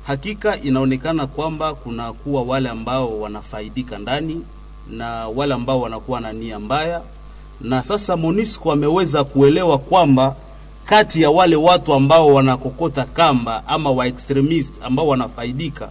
[0.07, 4.43] hakika inaonekana kwamba kuna kuwa wale ambao wanafaidika ndani
[4.91, 7.03] na wale ambao wanakuwa na nia mbaya,
[7.61, 10.37] na sasa monisco ameweza kuelewa kwamba
[10.85, 15.89] kati ya wale watu ambao wanakokota kamba ama wa extremist ambao wanafaidika,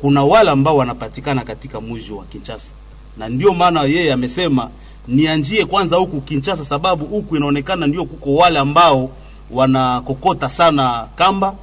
[0.00, 2.72] kuna wale ambao wanapatikana katika mji wa Kinshasa,
[3.18, 4.70] na ndio maana yeye amesema
[5.08, 9.10] nianjie kwanza huku Kinshasa, sababu huku inaonekana ndio kuko wale ambao
[9.50, 11.54] wanakokota sana kamba,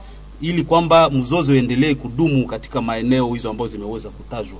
[0.42, 4.58] ili kwamba mzozo uendelee kudumu katika maeneo hizo ambazo zimeweza kutajwa.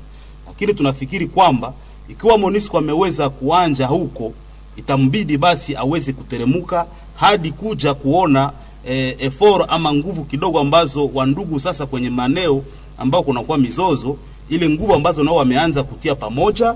[0.48, 1.74] Lakini tunafikiri kwamba
[2.10, 4.34] ikiwa MONUSCO ameweza kuanja huko,
[4.76, 6.86] itambidi basi aweze kuteremuka
[7.16, 8.52] hadi kuja kuona
[8.90, 12.64] e, effort ama nguvu kidogo ambazo wandugu sasa kwenye maeneo
[12.98, 14.18] ambao kunakuwa mizozo,
[14.50, 16.76] ile nguvu ambazo nao wameanza kutia pamoja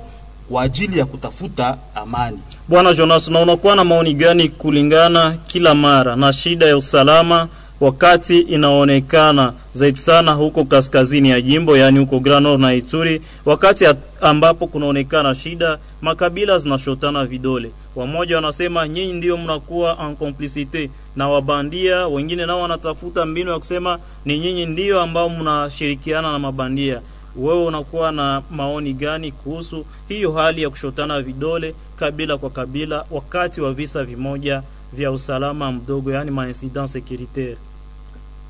[0.50, 2.40] kwa ajili ya kutafuta amani.
[2.68, 7.48] Bwana Jonas, na unakuwa na maoni gani kulingana kila mara na shida ya usalama
[7.82, 13.86] wakati inaonekana zaidi sana huko kaskazini ya jimbo, yaani huko Granor na Ituri, wakati
[14.22, 17.72] ambapo kunaonekana shida, makabila zinashotana vidole.
[17.96, 24.00] Wamoja wanasema nyinyi ndio mnakuwa en complicité na wabandia, wengine nao wanatafuta mbinu ya kusema
[24.26, 27.02] ni nyinyi ndio ambao mnashirikiana na mabandia.
[27.36, 33.62] Wewe unakuwa na maoni gani kuhusu hiyo hali ya kushotana vidole kabila kwa kabila wakati
[33.62, 34.64] wa visa vimoja
[34.94, 37.58] vya usalama mdogo, yaani ma incident securitaire?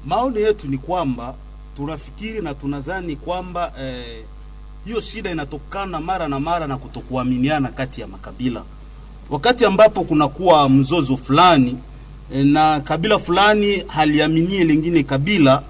[0.06, 1.36] Maoni yetu ni kwamba
[1.76, 4.24] tunafikiri na tunazani kwamba eh,
[4.86, 8.64] hiyo shida inatokana mara na mara na kutokuaminiana kati ya makabila.
[9.30, 11.78] Wakati ambapo kunakuwa mzozo fulani
[12.34, 15.64] eh, na kabila fulani haliaminie lingine kabila,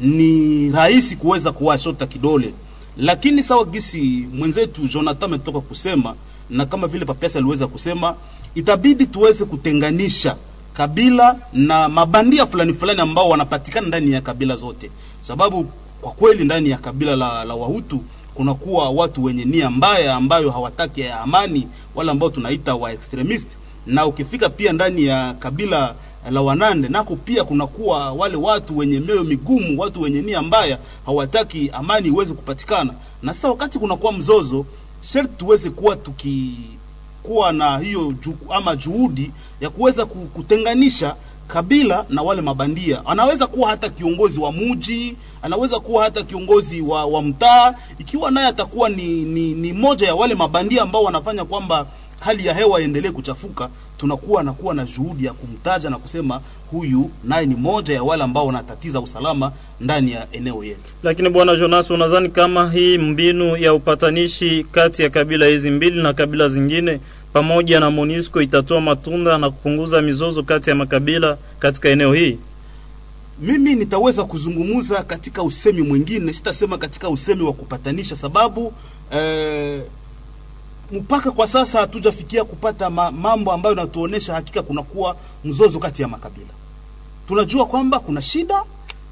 [0.00, 2.54] ni rahisi kuweza kuwashota kidole,
[2.96, 6.14] lakini sawa gisi mwenzetu Jonathan ametoka kusema
[6.50, 8.14] na kama vile Papiasi aliweza kusema,
[8.54, 10.36] itabidi tuweze kutenganisha
[10.78, 14.90] kabila na mabandia fulani fulani ambao wanapatikana ndani ya kabila zote,
[15.22, 15.66] sababu
[16.00, 18.00] kwa kweli ndani ya kabila la, la Wahutu
[18.34, 23.48] kunakuwa watu wenye nia mbaya ambayo hawataki amani, wale ambao tunaita wa extremist,
[23.86, 25.94] na ukifika pia ndani ya kabila
[26.30, 31.70] la Wanande nako pia kunakuwa wale watu wenye mioyo migumu, watu wenye nia mbaya, hawataki
[31.72, 32.94] amani iweze kupatikana.
[33.22, 34.66] Na sasa wakati kunakuwa mzozo,
[35.00, 36.54] sharti tuweze kuwa tuki
[37.28, 41.14] kuwa na hiyo ju, ama juhudi ya kuweza kutenganisha
[41.48, 43.06] kabila na wale mabandia.
[43.06, 48.46] Anaweza kuwa hata kiongozi wa muji, anaweza kuwa hata kiongozi wa, wa mtaa, ikiwa naye
[48.46, 51.86] atakuwa ni, ni, ni moja ya wale mabandia ambao wanafanya kwamba
[52.20, 57.46] hali ya hewa iendelee kuchafuka, tunakuwa nakuwa na juhudi ya kumtaja na kusema huyu naye
[57.46, 60.80] ni moja ya wale ambao wanatatiza usalama ndani ya eneo yetu.
[61.02, 66.12] Lakini bwana Jonas, unadhani kama hii mbinu ya upatanishi kati ya kabila hizi mbili na
[66.12, 67.00] kabila zingine
[67.32, 72.38] pamoja na MONUSCO itatoa matunda na kupunguza mizozo kati ya makabila katika eneo hii?
[73.40, 78.72] Mimi nitaweza kuzungumza katika usemi mwingine, sitasema katika usemi wa kupatanisha, sababu
[79.10, 79.82] eh,
[80.92, 86.48] mpaka kwa sasa hatujafikia kupata ma, mambo ambayo yanatuonesha hakika kunakuwa mzozo kati ya makabila.
[87.28, 88.64] Tunajua kwamba kuna shida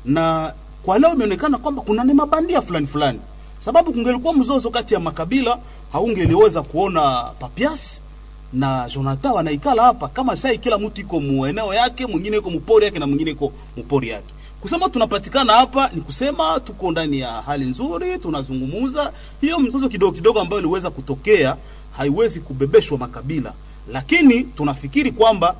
[0.05, 0.53] na
[0.83, 3.21] kwa leo imeonekana kwamba kuna ni mabandia fulani fulani,
[3.59, 5.59] sababu kungelikuwa mzozo kati ya makabila
[5.93, 8.03] haungeliweza kuona Papias
[8.53, 12.99] na Jonathan wanaikala hapa kama sai, kila mtu iko mueneo yake, mwingine iko mpori yake
[12.99, 14.35] na mwingine iko mpori yake.
[14.61, 19.13] Kusema tunapatikana hapa ni kusema tuko ndani ya hali nzuri, tunazungumuza.
[19.41, 21.57] Hiyo mzozo kidogo kidogo ambayo iliweza kutokea
[21.97, 23.53] haiwezi kubebeshwa makabila,
[23.93, 25.57] lakini tunafikiri kwamba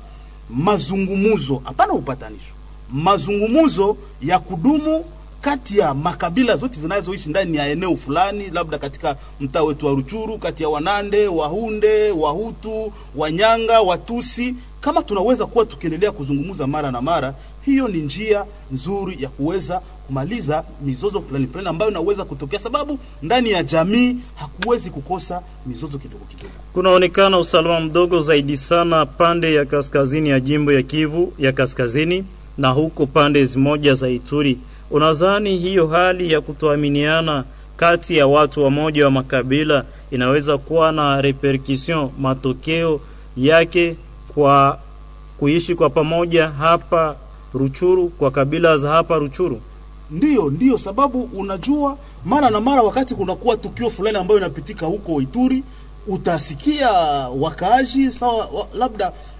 [0.49, 2.53] mazungumuzo, hapana upatanisho,
[2.91, 5.05] mazungumuzo ya kudumu
[5.41, 10.37] kati ya makabila zote zinazoishi ndani ya eneo fulani, labda katika mtaa wetu wa Ruchuru,
[10.37, 17.33] kati ya Wanande, Wahunde, Wahutu, Wanyanga, Watusi, kama tunaweza kuwa tukiendelea kuzungumza mara na mara,
[17.65, 23.49] hiyo ni njia nzuri ya kuweza kumaliza mizozo fulani fulani ambayo inaweza kutokea, sababu ndani
[23.49, 26.49] ya jamii hakuwezi kukosa mizozo kidogo kidogo.
[26.73, 32.25] Kunaonekana usalama mdogo zaidi sana pande ya kaskazini ya jimbo ya Kivu ya kaskazini
[32.57, 34.57] na huko pande zimoja za Ituri.
[34.91, 37.43] Unadhani hiyo hali ya kutoaminiana
[37.77, 42.99] kati ya watu wa moja wa makabila inaweza kuwa na repercussion, matokeo
[43.37, 43.95] yake
[44.33, 44.79] kwa
[45.39, 47.15] kuishi kwa pamoja hapa
[47.53, 49.61] Ruchuru, kwa kabila za hapa Ruchuru?
[50.11, 55.63] Ndiyo, ndiyo sababu unajua, mara na mara wakati kunakuwa tukio fulani ambayo inapitika huko Ituri,
[56.07, 56.89] utasikia
[57.39, 58.67] wakaaji sawa, wa,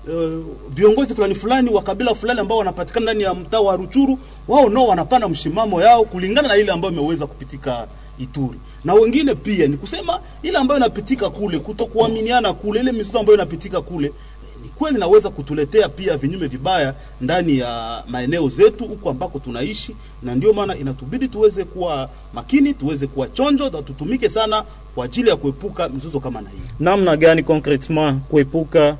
[0.08, 4.70] uh, viongozi fulani fulani wa kabila fulani ambao wanapatikana ndani ya mtaa wa Ruchuru, wao
[4.70, 7.88] nao wanapanda mshimamo yao kulingana na ile ambayo imeweza kupitika
[8.20, 13.36] Ituri, na wengine pia ni kusema ile ambayo inapitika kule, kutokuaminiana kule, ile mizozo ambayo
[13.38, 14.12] inapitika kule
[14.64, 20.36] ni kweli naweza kutuletea pia vinyume vibaya ndani ya maeneo zetu huko ambako tunaishi, na
[20.36, 24.64] ndio maana inatubidi tuweze kuwa makini, tuweze kuwa chonjo na tutumike sana
[24.96, 26.58] kwa ajili ya kuepuka mizozo kama na hii.
[26.80, 28.98] namna gani concretement kuepuka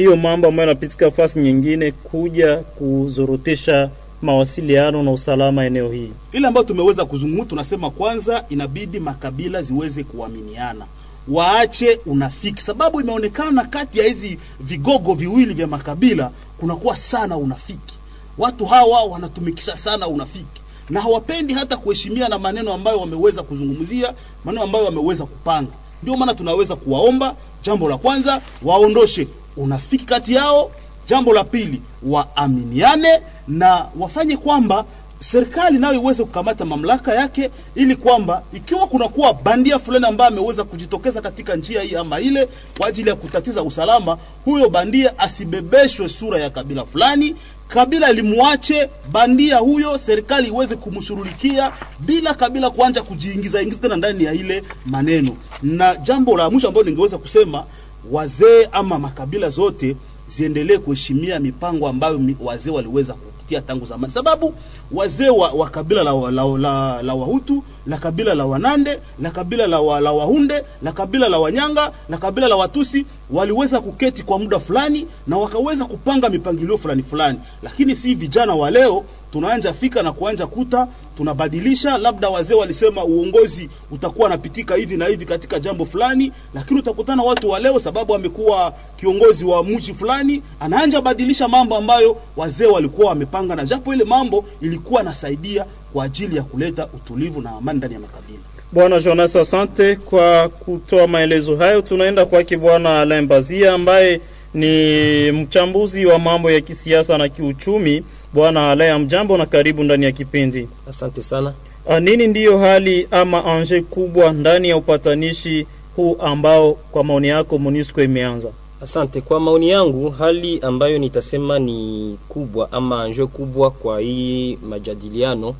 [0.00, 3.90] hiyo mambo ambayo yanapitika fasi nyingine kuja kuzorotesha
[4.22, 10.86] mawasiliano na usalama eneo hii ile ambayo tumeweza kuzungumza, tunasema kwanza inabidi makabila ziweze kuaminiana,
[11.28, 17.94] waache unafiki, sababu imeonekana kati ya hizi vigogo viwili vya makabila kunakuwa sana unafiki.
[18.38, 24.64] Watu hawa wanatumikisha sana unafiki na hawapendi hata kuheshimia na maneno ambayo wameweza kuzungumzia, maneno
[24.64, 25.72] ambayo wameweza kupanga.
[26.02, 30.70] Ndio maana tunaweza kuwaomba, jambo la kwanza, waondoshe unafiki kati yao.
[31.06, 34.84] Jambo la pili, waaminiane na wafanye kwamba
[35.20, 41.20] serikali nayo iweze kukamata mamlaka yake, ili kwamba ikiwa kunakuwa bandia fulani ambaye ameweza kujitokeza
[41.20, 42.48] katika njia hii ama ile
[42.78, 47.34] kwa ajili ya kutatiza usalama, huyo bandia asibebeshwe sura ya kabila fulani,
[47.68, 54.32] kabila limwache bandia huyo, serikali iweze kumshurulikia bila kabila kuanja kujiingiza ingiza tena ndani ya
[54.32, 55.36] ile maneno.
[55.62, 57.64] Na jambo la mwisho ambalo ningeweza kusema,
[58.10, 59.96] wazee ama makabila zote
[60.26, 64.54] ziendelee kuheshimia mipango ambayo wazee waliweza kupitia tangu zamani, sababu
[64.92, 69.66] wazee wa, wa kabila la, la, la, la, Wahutu la kabila la Wanande la kabila
[69.66, 74.38] la, wa, la Wahunde la kabila la Wanyanga la kabila la Watusi waliweza kuketi kwa
[74.38, 80.02] muda fulani na wakaweza kupanga mipangilio fulani fulani, lakini si vijana wa leo tunaanja fika
[80.02, 81.98] na kuanja kuta tunabadilisha.
[81.98, 87.48] Labda wazee walisema uongozi utakuwa napitika hivi na hivi katika jambo fulani, lakini utakutana watu
[87.50, 93.56] wa leo, sababu amekuwa kiongozi wa mji fulani, anaanja badilisha mambo ambayo wazee walikuwa wamepanga,
[93.56, 94.44] na japo ile mambo
[94.80, 98.38] ilikuwa nasaidia kwa ajili ya kuleta utulivu na amani ndani ya makabila.
[98.72, 101.82] Bwana Jonas, asante kwa kutoa maelezo hayo.
[101.82, 104.20] Tunaenda kwake Bwana Alain Bazia ambaye
[104.54, 108.04] ni mchambuzi wa mambo ya kisiasa na kiuchumi.
[108.32, 110.68] Bwana Alain, mjambo na karibu ndani ya kipindi.
[110.90, 111.54] Asante sana.
[111.88, 115.66] A, Nini ndiyo hali ama anje kubwa ndani ya upatanishi
[115.96, 118.48] huu ambao kwa maoni yako MONUSCO imeanza?
[118.82, 119.20] Asante.
[119.20, 125.54] Kwa maoni yangu, hali ambayo nitasema ni kubwa ama anje kubwa kwa hii majadiliano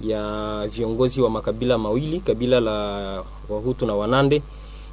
[0.00, 2.74] ya viongozi wa makabila mawili, kabila la
[3.48, 4.42] Wahutu na Wanande,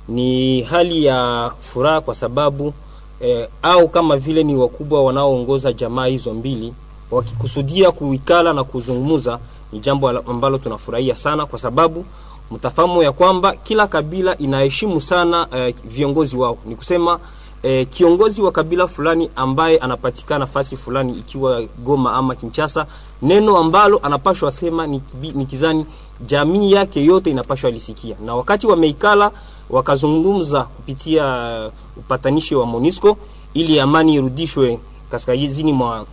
[0.07, 2.73] ni hali ya furaha kwa sababu
[3.21, 6.73] eh, au kama vile ni wakubwa wanaoongoza jamaa hizo mbili
[7.11, 9.39] wakikusudia kuikala na kuzungumza,
[9.71, 12.05] ni jambo ambalo tunafurahia sana, kwa sababu
[12.51, 16.57] mtafahamu ya kwamba kila kabila inaheshimu sana eh, viongozi wao.
[16.65, 17.19] Ni kusema
[17.64, 22.86] eh, kiongozi wa kabila fulani ambaye anapatikana nafasi fulani, ikiwa Goma ama Kinshasa,
[23.22, 25.01] neno ambalo anapashwa sema ni,
[25.34, 25.86] ni kizani
[26.28, 29.32] jamii yake yote inapashwa lisikia, na wakati wameikala
[29.70, 33.18] wakazungumza kupitia upatanishi wa Monisco
[33.53, 34.80] ili amani irudishwe
[35.12, 36.05] kaskazini mwa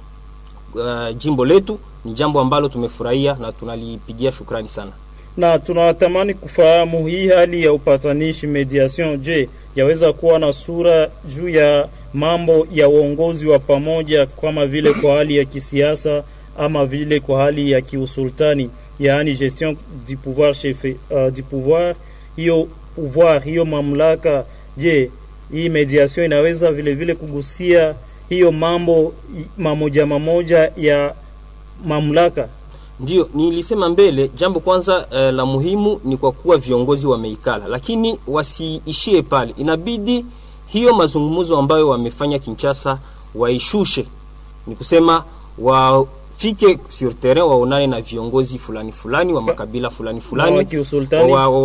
[0.74, 4.92] uh, jimbo letu, ni jambo ambalo tumefurahia na tunalipigia shukrani sana.
[5.36, 11.88] Na tunatamani kufahamu hii hali ya upatanishi mediation, je, yaweza kuwa na sura juu ya
[12.14, 16.22] mambo ya uongozi wa pamoja kama vile kwa hali ya kisiasa
[16.58, 18.70] ama vile kwa hali ya kiusultani,
[19.00, 19.76] yaani gestion
[20.08, 21.94] du pouvoir chef, uh, du pouvoir
[22.36, 24.44] hiyo pouvoir hiyo mamlaka.
[24.76, 25.10] Je,
[25.52, 27.94] hii mediation inaweza vile vile kugusia
[28.28, 29.14] hiyo mambo
[29.58, 31.14] mamoja mamoja ya
[31.84, 32.48] mamlaka?
[33.00, 39.22] Ndio nilisema mbele, jambo kwanza eh, la muhimu ni kwa kuwa viongozi wameikala, lakini wasiishie
[39.22, 39.54] pale.
[39.56, 40.26] Inabidi
[40.66, 42.98] hiyo mazungumzo ambayo wamefanya Kinshasa
[43.34, 44.06] waishushe,
[44.66, 45.24] ni kusema
[46.40, 51.32] wafike sur terrain, waonane na viongozi fulani fulani wa makabila fulani fulani kiusultani?
[51.32, 51.58] wa- wa-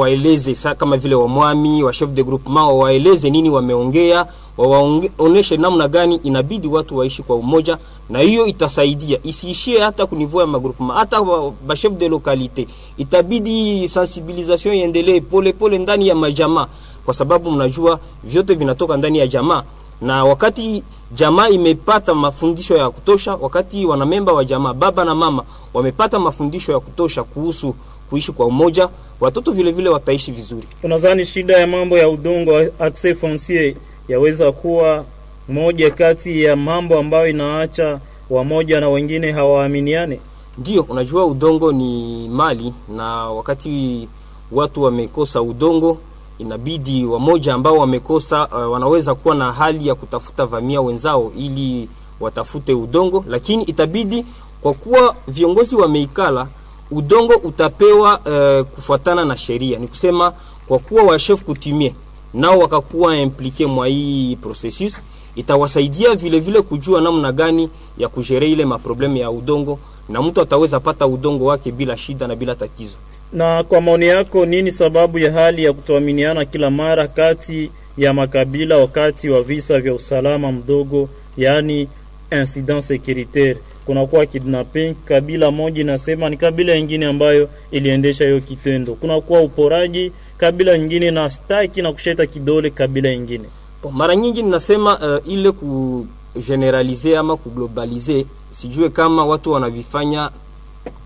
[0.75, 4.25] kama vile wamwami wa chef de groupement wawaeleze nini wameongea,
[4.57, 7.77] wawaoneshe namna gani inabidi watu waishi kwa umoja,
[8.09, 11.21] na hiyo itasaidia isiishie hata kunivua ya magroupement, hata
[11.67, 12.67] ba chef de localité.
[12.97, 16.67] Itabidi sensibilisation iendelee pole pole ndani ya majamaa,
[17.05, 19.63] kwa sababu mnajua vyote vinatoka ndani ya jamaa
[20.01, 25.43] na wakati jamaa imepata mafundisho ya kutosha, wakati wanamemba wa jamaa baba na mama
[25.73, 27.75] wamepata mafundisho ya kutosha kuhusu
[28.09, 28.89] kuishi kwa umoja,
[29.19, 30.67] watoto vile vile wataishi vizuri.
[30.83, 33.75] Unadhani shida ya mambo ya udongo accès foncier
[34.07, 35.05] yaweza kuwa
[35.49, 37.99] moja kati ya mambo ambayo inaacha
[38.29, 40.19] wamoja na wengine hawaaminiane?
[40.57, 44.07] Ndio, unajua udongo ni mali, na wakati
[44.51, 45.97] watu wamekosa udongo,
[46.41, 51.89] inabidi wamoja ambao wamekosa uh, wanaweza kuwa na hali ya kutafuta vamia wenzao ili
[52.19, 54.25] watafute udongo, lakini itabidi
[54.61, 56.47] kwa kuwa viongozi wameikala,
[56.91, 59.79] udongo utapewa uh, kufuatana na sheria.
[59.79, 60.33] Ni kusema
[60.67, 61.93] kwa kuwa wa chef kutimie
[62.33, 65.01] nao wakakuwa implike mwa hii processus
[65.35, 69.79] itawasaidia vile vile kujua namna gani ya kujere ile maproblemu ya udongo
[70.09, 72.97] na mtu ataweza pata udongo wake bila shida na bila tatizo
[73.33, 78.77] Na kwa maoni yako, nini sababu ya hali ya kutoaminiana kila mara kati ya makabila
[78.77, 81.87] wakati wa visa vya usalama mdogo, yaani
[82.31, 83.57] incident securitaire?
[83.85, 88.93] Kunakuwa kidnapping, kabila moja inasema ni kabila nyingine ambayo iliendesha hiyo kitendo.
[88.95, 93.45] Kunakuwa uporaji, kabila nyingine na staki na kusheta kidole kabila nyingine.
[93.91, 100.31] Mara nyingi ninasema uh, ile ku kugeneralize ama kuglobalize, sijue kama watu wanavifanya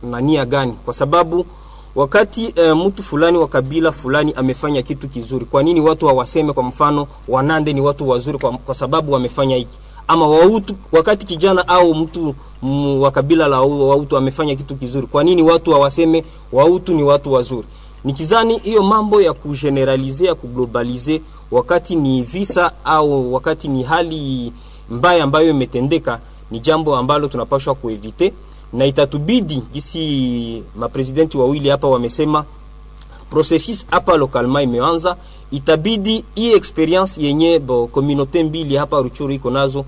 [0.03, 1.45] na nia gani, kwa sababu
[1.95, 6.53] wakati e, mtu fulani wa kabila fulani amefanya kitu kizuri, kwa nini watu hawaseme?
[6.53, 9.77] Kwa mfano Wanande ni watu wazuri kwa, kwa sababu wamefanya hiki,
[10.07, 12.35] ama Wautu, wakati kijana au mtu
[13.01, 17.67] wa kabila la Wautu amefanya kitu kizuri, kwa nini watu hawaseme Wautu ni watu wazuri?
[18.03, 21.21] Nikizani hiyo mambo ya kugeneralize ya kuglobalize,
[21.51, 24.53] wakati ni visa au wakati ni hali
[24.89, 26.19] mbaya ambayo imetendeka,
[26.51, 28.33] ni jambo ambalo tunapaswa kuevite,
[28.73, 32.45] na itatubidi gisi mapresidenti wawili hapa wamesema
[33.29, 35.17] processus hapa lokalma imeanza,
[35.51, 39.85] itabidi hii experience yenye bo communauté mbili hapa Ruchuru iko nazo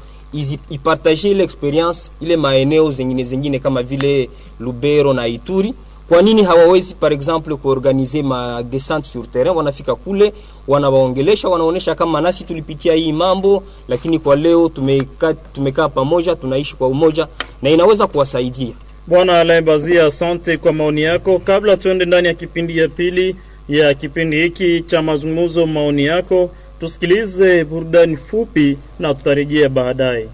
[0.69, 5.73] ipartage ile experience ile maeneo zengine zengine kama vile Lubero na Ituri.
[6.09, 9.55] Kwa nini hawawezi par exemple kuorganize ma descente sur terrain?
[9.55, 10.33] Wanafika kule
[10.67, 16.87] wanawaongelesha, wanaonesha kama nasi tulipitia hii mambo, lakini kwa leo tumekaa tumekaa pamoja, tunaishi kwa
[16.87, 17.27] umoja
[17.61, 18.73] na inaweza kuwasaidia.
[19.07, 21.39] Bwana Alain Bazia, asante kwa maoni yako.
[21.39, 23.35] Kabla tuende ndani ya kipindi ya pili
[23.69, 26.49] ya kipindi hiki cha mazungumzo, maoni yako,
[26.79, 30.29] tusikilize burudani fupi na tutarejea baadaye.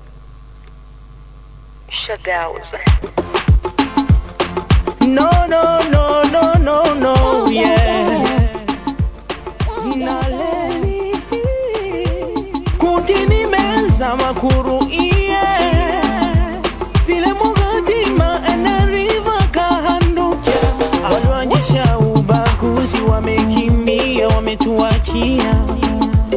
[24.28, 25.55] Wametuachia,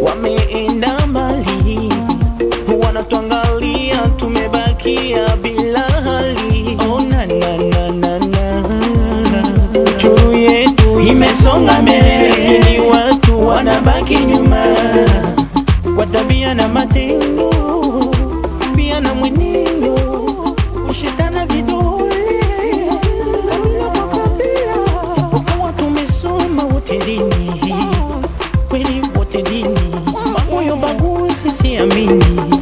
[0.03, 1.93] wameenda mbali,
[2.85, 5.56] wanatuangalia tumebakia bila
[11.09, 14.65] imesonga mbele, lakini watu wanabaki nyuma.
[15.97, 17.51] Kwa tabia na matendo,
[18.77, 19.95] pia na mwenendo,
[20.87, 22.15] kushindana vidole.
[23.51, 24.77] Kabila kwa kabila,
[25.17, 27.75] japokuwa tumesoma wote dini
[28.69, 29.81] kweli wote dini,
[30.33, 30.77] mambo ya
[31.53, 32.56] siamini,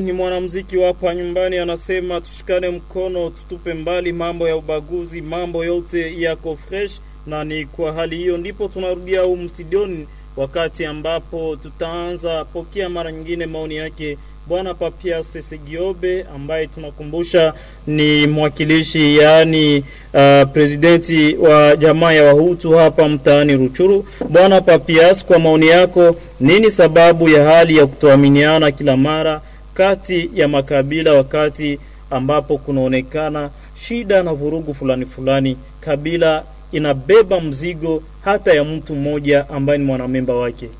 [0.00, 6.20] Ni mwanamuziki wa hapa nyumbani, anasema tushikane mkono, tutupe mbali mambo ya ubaguzi, mambo yote
[6.20, 7.00] yako fresh.
[7.26, 13.46] Na ni kwa hali hiyo ndipo tunarudia huu studioni, wakati ambapo tutaanza pokea mara nyingine
[13.46, 14.18] maoni yake
[14.48, 17.54] Bwana Papias Segiobe ambaye tunakumbusha
[17.86, 19.78] ni mwakilishi yaani
[20.14, 24.06] uh, presidenti wa jamaa ya Wahutu hapa mtaani Ruchuru.
[24.28, 29.40] Bwana Papias, kwa maoni yako, nini sababu ya hali ya kutoaminiana kila mara
[29.78, 38.52] kati ya makabila wakati ambapo kunaonekana shida na vurugu fulani fulani, kabila inabeba mzigo hata
[38.54, 40.70] ya mtu mmoja ambaye ni mwanamemba wake?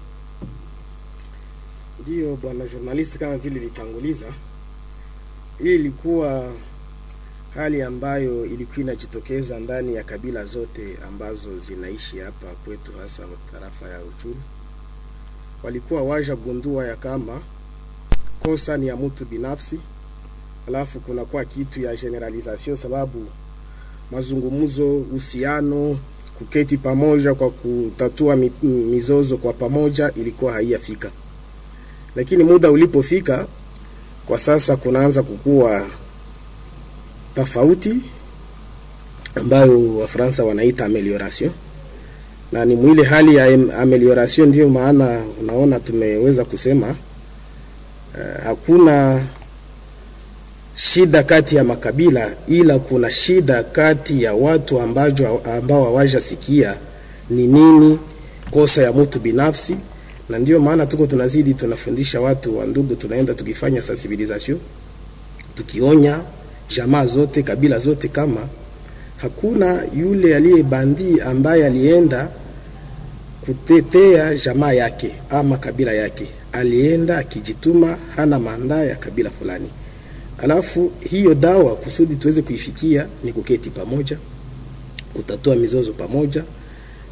[2.03, 4.26] Ndiyo bwana journalist, kama vile ilitanguliza,
[5.62, 6.53] hii ilikuwa
[7.55, 13.22] hali ambayo ilikuwa inajitokeza ndani ya kabila zote ambazo zinaishi hapa kwetu, hasa
[13.53, 14.36] tarafa ya uchuru
[15.62, 17.40] Walikuwa waja gundua ya kama
[18.43, 19.78] kosa ni ya mtu binafsi,
[20.68, 23.26] alafu kunakuwa kitu ya generalization, sababu
[24.12, 25.99] mazungumzo, uhusiano,
[26.39, 31.11] kuketi pamoja kwa kutatua mizozo kwa pamoja ilikuwa haiyafika
[32.16, 33.47] lakini muda ulipofika,
[34.26, 35.86] kwa sasa kunaanza kukuwa
[37.34, 37.95] tofauti
[39.34, 41.51] ambayo Wafaransa wanaita amelioration,
[42.53, 43.45] na ni mwile hali ya
[43.78, 46.97] amelioration, ndiyo maana unaona tumeweza kusema
[48.14, 49.22] uh, hakuna
[50.76, 56.74] shida kati ya makabila, ila kuna shida kati ya watu ambajo, ambao hawajasikia
[57.30, 57.98] ni nini
[58.50, 59.76] kosa ya mtu binafsi,
[60.28, 64.59] na ndio maana tuko tunazidi tunafundisha watu wa ndugu, tunaenda tukifanya sensibilisation,
[65.56, 66.20] tukionya
[66.76, 68.40] jamaa zote kabila zote kama
[69.16, 72.28] hakuna yule aliye bandi ambaye alienda
[73.44, 79.68] kutetea jamaa yake ama kabila yake, alienda akijituma, hana mandaa ya kabila fulani.
[80.38, 84.16] Alafu hiyo dawa kusudi tuweze kuifikia ni kuketi pamoja,
[85.14, 86.44] kutatua mizozo pamoja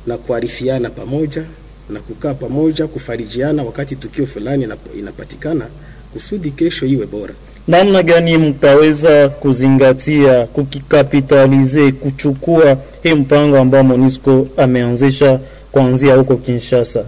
[0.07, 1.43] na kuarifiana pamoja
[1.91, 4.68] na kukaa pamoja, kufarijiana wakati tukio fulani
[4.99, 5.66] inapatikana,
[6.12, 7.34] kusudi kesho iwe bora.
[7.68, 15.41] namna gani mtaweza kuzingatia kukikapitalize kuchukua hii mpango ambao Monisco ameanzisha
[15.72, 17.05] kuanzia huko Kinshasa?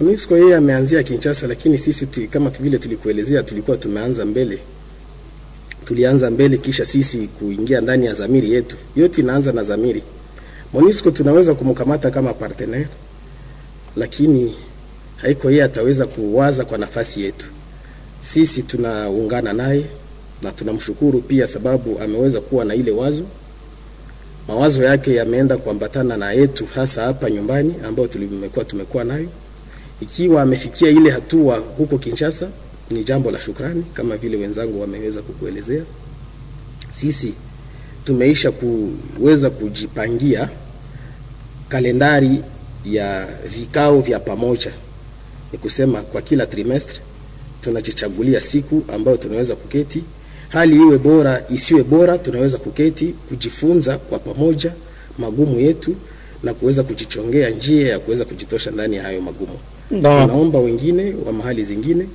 [0.00, 4.58] MONUSCO yeye ameanzia Kinshasa, lakini sisi tu, kama vile tulikuelezea, tulikuwa tumeanza mbele,
[5.84, 8.76] tulianza mbele, kisha sisi kuingia ndani ya zamiri yetu.
[8.96, 10.02] Yote inaanza na zamiri.
[10.72, 12.88] MONUSCO tunaweza kumkamata kama partenaire,
[13.96, 14.56] lakini
[15.16, 17.46] haiko yeye ataweza kuwaza kwa nafasi yetu.
[18.20, 19.84] Sisi tunaungana naye
[20.42, 23.24] na tunamshukuru pia, sababu ameweza kuwa na ile wazo
[24.48, 29.28] mawazo yake yameenda kuambatana na yetu hasa hapa nyumbani ambayo tulimekuwa tumekuwa nayo.
[30.02, 32.48] Ikiwa amefikia ile hatua huko Kinshasa,
[32.90, 35.82] ni jambo la shukrani, kama vile wenzangu wameweza kukuelezea.
[36.90, 37.34] Sisi
[38.04, 40.48] tumeisha kuweza kujipangia
[41.68, 42.42] kalendari
[42.84, 43.28] ya
[43.58, 44.70] vikao vya pamoja,
[45.52, 47.00] ni kusema kwa kila trimestre
[47.60, 50.02] tunajichagulia siku ambayo tunaweza kuketi
[50.48, 54.72] hali iwe bora isiwe bora, tunaweza kuketi kujifunza kwa pamoja
[55.18, 55.94] magumu yetu
[56.42, 59.58] na kuweza kujichongea njia ya kuweza kujitosha ndani ya hayo magumu.
[59.90, 62.06] Na- Tunaomba wengine wa mahali zingine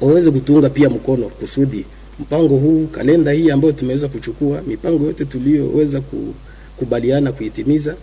[0.00, 1.84] waweze kutuunga pia mkono kusudi
[2.20, 7.94] mpango huu, kalenda hii ambayo tumeweza kuchukua, mipango yote tuliyoweza kukubaliana kuitimiza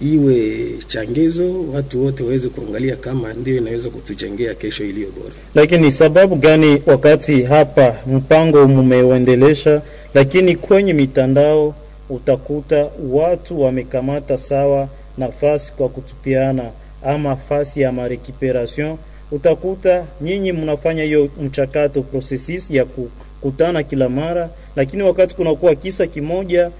[0.00, 5.34] iwe changizo, watu wote waweze kuangalia kama ndio inaweza kutujengea kesho iliyo bora.
[5.54, 9.82] Lakini sababu gani wakati hapa mpango mumeuendelesha,
[10.14, 11.74] lakini kwenye mitandao
[12.10, 16.62] utakuta watu wamekamata sawa nafasi kwa kutupiana
[17.04, 18.96] ama fasi ya marecuperation,
[19.32, 26.70] utakuta nyinyi mnafanya hiyo mchakato processes ya kukutana kila mara, lakini wakati kunakuwa kisa kimoja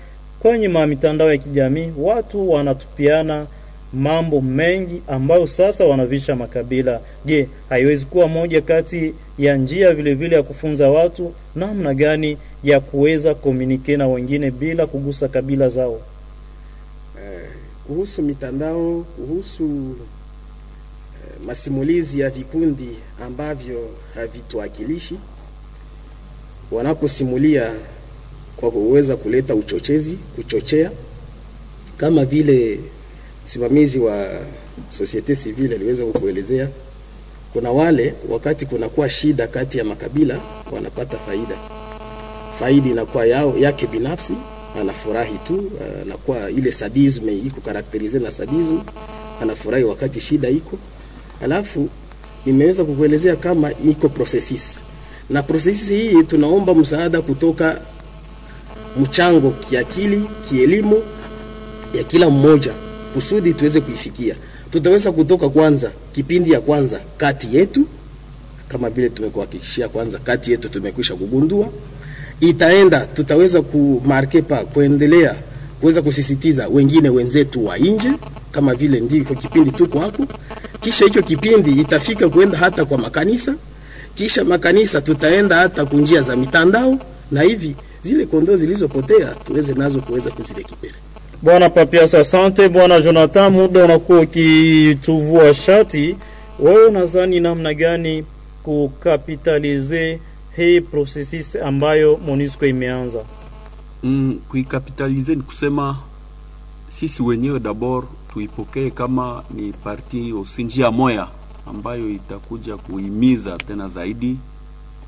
[0.41, 3.47] kwenye mitandao ya kijamii watu wanatupiana
[3.93, 7.01] mambo mengi ambayo sasa wanavisha makabila.
[7.25, 12.81] Je, haiwezi kuwa moja kati ya njia vile vile ya kufunza watu namna gani ya
[12.81, 16.01] kuweza komunike na wengine bila kugusa kabila zao?
[17.19, 17.41] Eh,
[17.87, 22.89] kuhusu mitandao, kuhusu eh, masimulizi ya vikundi
[23.25, 25.17] ambavyo havituwakilishi,
[26.73, 27.73] wanaposimulia
[28.57, 30.91] kwa kuweza kuleta uchochezi, kuchochea,
[31.97, 32.79] kama vile
[33.45, 34.41] msimamizi wa
[34.91, 36.69] societe civile aliweza kukuelezea,
[37.53, 40.41] kuna wale wakati kunakuwa shida kati ya makabila
[40.73, 41.57] wanapata faida,
[42.59, 44.35] faida inakuwa yao yake binafsi,
[44.81, 45.71] anafurahi tu,
[46.03, 48.81] anakuwa ile sadisme iko karakterize na sadisme,
[49.43, 50.79] anafurahi wakati shida iko.
[51.43, 51.89] Alafu
[52.47, 54.81] nimeweza kukuelezea kama iko processes,
[55.31, 57.81] na processes hii tunaomba msaada kutoka
[59.01, 61.03] mchango kiakili, kielimu
[61.95, 62.73] ya kila mmoja
[63.15, 64.35] kusudi tuweze kuifikia.
[64.71, 67.87] Tutaweza kutoka kwanza kipindi ya kwanza kati yetu,
[68.69, 71.69] kama vile tumekuhakikishia kwanza kati yetu tumekwisha kugundua,
[72.49, 75.35] itaenda tutaweza kumarke pa kuendelea
[75.81, 78.11] kuweza kusisitiza wengine wenzetu wa nje,
[78.53, 80.27] kama vile ndiko kipindi tuko hapo.
[80.81, 83.55] Kisha hicho kipindi itafika kuenda hata kwa makanisa,
[84.15, 86.99] kisha makanisa tutaenda hata kunjia za mitandao,
[87.31, 90.95] na hivi zile kondoo zilizopotea tuweze nazo kuweza kuzirekipere.
[91.43, 92.69] Bwana Papias, asante.
[92.69, 96.17] Bwana Jonathan, muda unakuwa ukituvua shati.
[96.59, 98.25] Wewe unadhani namna gani
[98.63, 100.21] kukapitalize
[100.57, 103.25] hii processes ambayo MONUSCO imeanza?
[104.03, 105.99] Mm, kuikapitalize ni kusema
[106.89, 111.29] sisi wenyewe dabord tuipokee kama ni parti osi njia moya
[111.67, 114.37] ambayo itakuja kuhimiza tena zaidi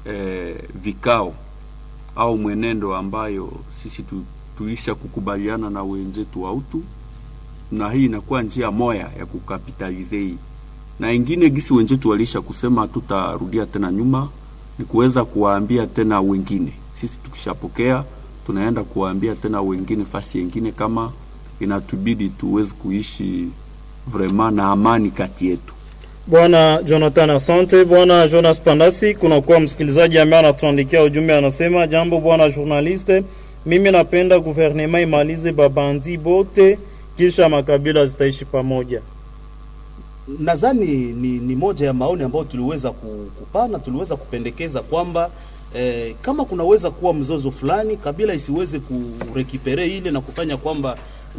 [0.04, 1.34] eh, vikao
[2.16, 4.22] au mwenendo ambayo sisi tu,
[4.58, 6.82] tuisha kukubaliana na wenzetu wa utu,
[7.72, 10.36] na hii inakuwa njia moya ya kukapitalize hii,
[10.98, 14.28] na ingine gisi wenzetu walisha kusema hatutarudia tena nyuma,
[14.78, 16.72] ni kuweza kuwaambia tena wengine.
[16.92, 18.04] Sisi tukishapokea
[18.46, 21.12] tunaenda kuwaambia tena wengine fasi yengine kama
[21.60, 23.48] inatubidi tuweze kuishi
[24.06, 25.74] vrema na amani kati yetu.
[26.26, 27.84] Bwana Jonathan, asante.
[27.84, 33.24] Bwana Jonas Pandasi, kunakuwa msikilizaji ambaye anatuandikia ujumbe, anasema jambo bwana journaliste,
[33.66, 36.78] mimi napenda guvernema imalize babandi bote,
[37.16, 39.02] kisha makabila zitaishi pamoja.
[40.38, 45.30] Nadhani ni, ni moja ya maoni ambayo tuliweza ku- kupana, tuliweza kupendekeza kwamba
[45.74, 50.96] eh, kama kunaweza kuwa mzozo fulani, kabila isiweze kurekipere ile na kufanya kwamba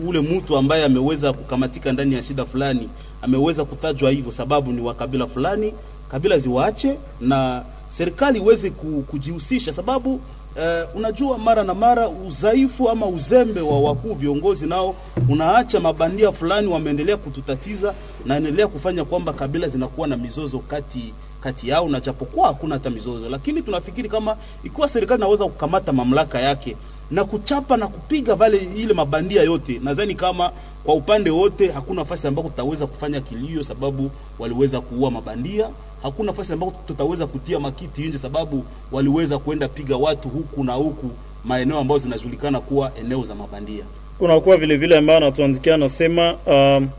[0.07, 2.89] ule mtu ambaye ameweza kukamatika ndani ya shida fulani
[3.21, 5.73] ameweza kutajwa hivyo sababu ni wa kabila fulani,
[6.11, 8.69] kabila ziwaache na serikali iweze
[9.07, 10.19] kujihusisha, sababu
[10.59, 14.95] eh, unajua mara na mara udhaifu ama uzembe wa wakuu viongozi nao
[15.29, 17.93] unaacha mabandia fulani wameendelea kututatiza
[18.25, 22.89] na endelea kufanya kwamba kabila zinakuwa na mizozo kati kati yao, na japokuwa hakuna hata
[22.89, 26.75] mizozo, lakini tunafikiri kama ikiwa serikali inaweza kukamata mamlaka yake
[27.11, 30.51] na kuchapa na kupiga vale ile mabandia yote, nadhani kama
[30.83, 35.69] kwa upande wote hakuna nafasi ambako tutaweza kufanya kilio sababu waliweza kuua mabandia.
[36.03, 41.09] Hakuna nafasi ambayo tutaweza kutia makiti nje sababu waliweza kuenda piga watu huku na huku
[41.45, 43.83] maeneo ambayo zinajulikana kuwa eneo za mabandia.
[44.17, 46.89] kunakuwa vile vile ambayo anatuandikia anasema, um,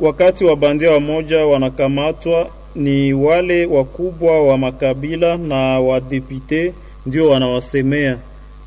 [0.00, 6.74] wakati wa bandia wamoja wanakamatwa ni wale wakubwa wa makabila na wadepute
[7.06, 8.18] ndio wanawasemea.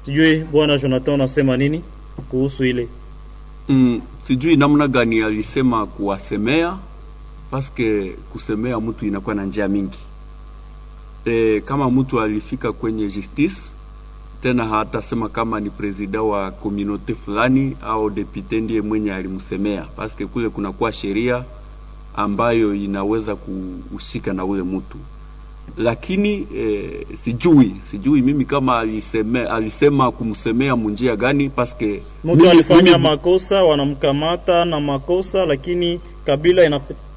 [0.06, 1.84] Sijui bwana Jonathan anasema nini
[2.30, 2.88] kuhusu ile?
[3.70, 6.78] mm, sijui namna gani alisema kuwasemea
[7.52, 9.98] paske kusemea mtu inakuwa na njia mingi.
[11.26, 13.62] E, kama mtu alifika kwenye justice
[14.42, 20.50] tena hatasema kama ni presida wa komunote fulani au depute ndiye mwenye alimsemea paske kule
[20.50, 21.44] kunakuwa sheria
[22.16, 24.98] ambayo inaweza kuhusika na ule mtu.
[25.78, 26.90] Lakini e,
[27.24, 34.80] sijui sijui mimi kama aliseme, alisema kumsemea munjia gani paske Mtu alifanya makosa, wanamkamata na
[34.80, 36.64] makosa, lakini kabila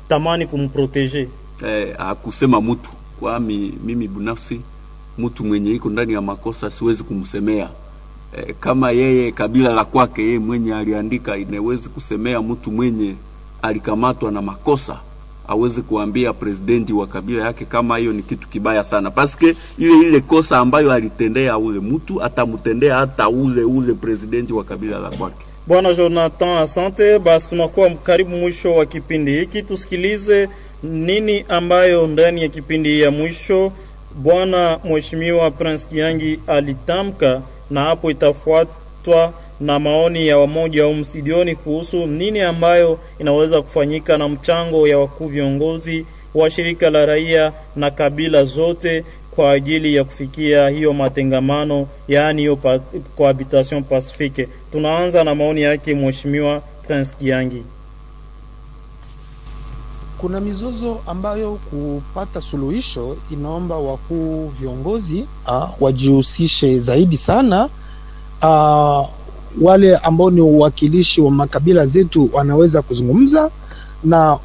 [0.08, 1.28] inatamani kumprotege.
[1.66, 2.90] eh, akusema mtu.
[3.20, 4.60] Kwami mimi binafsi
[5.18, 7.68] mtu mwenye iko ndani ya makosa siwezi kumsemea.
[8.36, 13.14] Eh, kama yeye kabila la kwake yeye mwenye aliandika inawezi kusemea mtu mwenye
[13.62, 14.96] alikamatwa na makosa
[15.48, 19.10] aweze kuambia presidenti wa kabila yake kama hiyo ni kitu kibaya sana.
[19.10, 24.98] Paske ile ile kosa ambayo alitendea ule mtu atamtendea hata ule ule presidenti wa kabila
[24.98, 27.18] la kwake Bwana Jonathan, asante.
[27.18, 30.48] Basi tunakuwa karibu mwisho wa kipindi hiki, tusikilize
[30.82, 33.72] nini ambayo ndani ya kipindi ya mwisho
[34.14, 42.06] bwana mheshimiwa Prince Kiangi alitamka, na hapo itafuatwa na maoni ya wamoja au msidioni kuhusu
[42.06, 48.44] nini ambayo inaweza kufanyika na mchango ya wakuu viongozi wa shirika la raia na kabila
[48.44, 49.04] zote
[49.36, 52.58] kwa ajili ya kufikia hiyo matengamano, yaani hiyo
[53.16, 54.48] cohabitation pacifique.
[54.72, 57.62] Tunaanza na maoni yake mheshimiwa Prince Kiangi.
[60.22, 67.68] kuna mizozo ambayo kupata suluhisho inaomba wakuu viongozi ah, wajihusishe zaidi sana
[68.42, 69.04] ah,
[69.60, 73.50] wale ambao ni uwakilishi wa makabila zetu wanaweza kuzungumza
[74.04, 74.38] na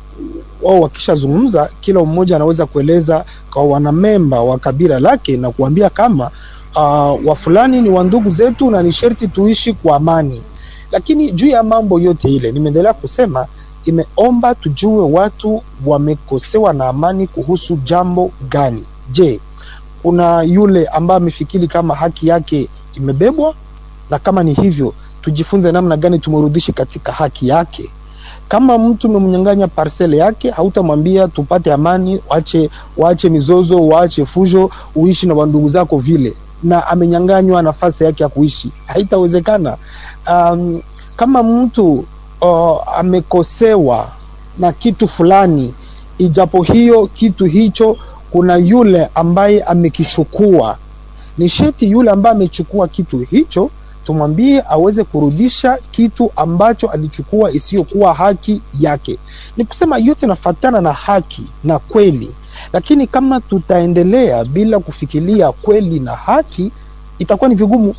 [0.61, 6.32] wao wakishazungumza kila mmoja anaweza kueleza kwa wanamemba wa kabila lake na kuambia kama
[6.76, 10.41] uh, wafulani ni wandugu zetu na ni sherti tuishi kwa amani.
[10.91, 13.47] Lakini juu ya mambo yote ile nimeendelea kusema
[13.86, 18.84] imeomba tujue watu wamekosewa na amani kuhusu jambo gani.
[19.11, 19.39] Je
[20.01, 23.53] kuna yule ambaye amefikiri kama haki yake imebebwa?
[24.09, 27.89] Na kama ni hivyo tujifunze namna gani tumerudishi katika haki yake
[28.49, 35.33] kama mtu umemnyang'anya parcele yake hautamwambia tupate amani wache waache mizozo waache fujo uishi na
[35.33, 36.33] wandugu zako vile.
[36.63, 38.71] Na amenyang'anywa nafasi yake ya kuishi.
[38.85, 39.77] Haitawezekana.
[40.31, 40.81] Um,
[41.15, 42.05] kama mtu
[42.41, 44.09] uh, amekosewa
[44.57, 45.73] na kitu fulani
[46.17, 47.97] ijapo hiyo kitu hicho
[48.31, 50.77] kuna yule ambaye amekichukua.
[51.37, 53.69] Ni sheti yule ambaye amechukua kitu hicho
[54.07, 59.17] tumwambie aweze kurudisha kitu ambacho alichukua isiyokuwa haki yake.
[59.57, 62.31] Ni kusema yote nafatana na haki na kweli.
[62.73, 66.71] Lakini kama tutaendelea bila kufikilia kweli na haki
[67.19, 67.95] itakuwa ni vigumu.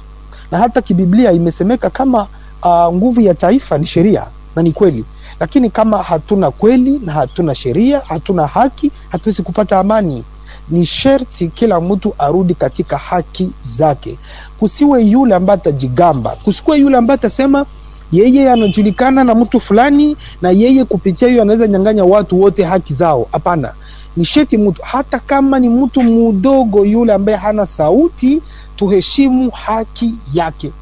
[0.51, 2.27] Na hata kibiblia imesemeka kama
[2.63, 5.05] uh, nguvu ya taifa ni sheria na ni kweli.
[5.41, 10.25] Lakini kama hatuna kweli na hatuna sheria hatuna haki hatuwezi kupata amani.
[10.71, 14.19] Ni sherti kila mtu arudi katika haki zake
[14.59, 16.31] kusiwe yule ambaye atajigamba.
[16.45, 17.67] Kusikuwe yule ambaye atasema
[18.13, 23.29] yeye anajulikana na mtu fulani na yeye kupitia hiyo anaweza nyanganya watu wote haki zao.
[23.33, 23.73] Hapana.
[24.17, 28.43] Ni sheti mtu hata kama ni mtu mdogo yule ambaye hana sauti
[28.77, 30.73] tuheshimu haki yake.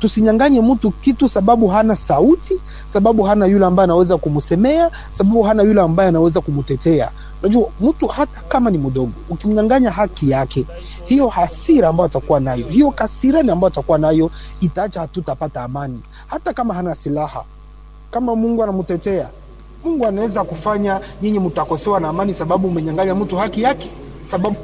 [0.00, 5.80] Tusinyanganye mtu kitu sababu hana sauti sababu hana yule ambaye anaweza kumsemea sababu hana yule
[5.80, 7.10] ambaye anaweza kumtetea.
[7.42, 10.64] Unajua mtu hata kama ni mdogo ukimnyanganya haki yake
[11.06, 14.30] hiyo hasira ambayo atakuwa nayo hiyo kasirani ambayo atakuwa nayo
[14.60, 17.44] itaacha hatutapata amani hata kama hana silaha
[18.10, 19.28] kama mungu anamtetea
[19.84, 23.88] Mungu anaweza kufanya nyinyi mtakosewa na amani sababu umenyang'anya mtu haki yake,
[24.30, 24.56] sababu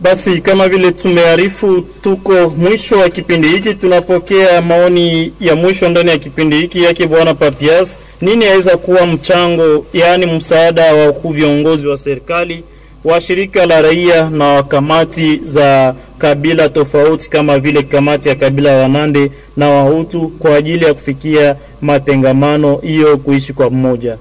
[0.00, 3.74] Basi kama vile tumearifu, tuko mwisho wa kipindi hiki.
[3.74, 7.98] Tunapokea maoni ya mwisho ndani ya kipindi hiki yake Bwana Papias.
[8.20, 12.64] Nini aweza kuwa mchango, yaani msaada wa viongozi wa serikali
[13.04, 19.32] wa shirika la raia na kamati za kabila tofauti kama vile kamati ya kabila Wanande
[19.56, 24.16] na Wahutu kwa ajili ya kufikia matengamano hiyo, kuishi kwa mmoja?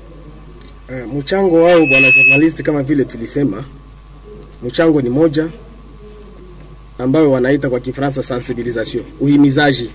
[0.89, 3.63] E, mchango wao bwana journalist, kama vile tulisema,
[4.63, 5.47] mchango ni moja
[6.99, 9.89] ambayo wanaita kwa Kifaransa sensibilisation, uhimizaji.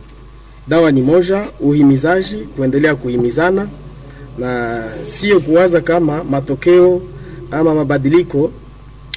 [0.69, 3.69] Dawa ni moja, uhimizaji, kuendelea kuhimizana
[4.39, 7.03] na sio kuwaza kama matokeo
[7.51, 8.51] ama mabadiliko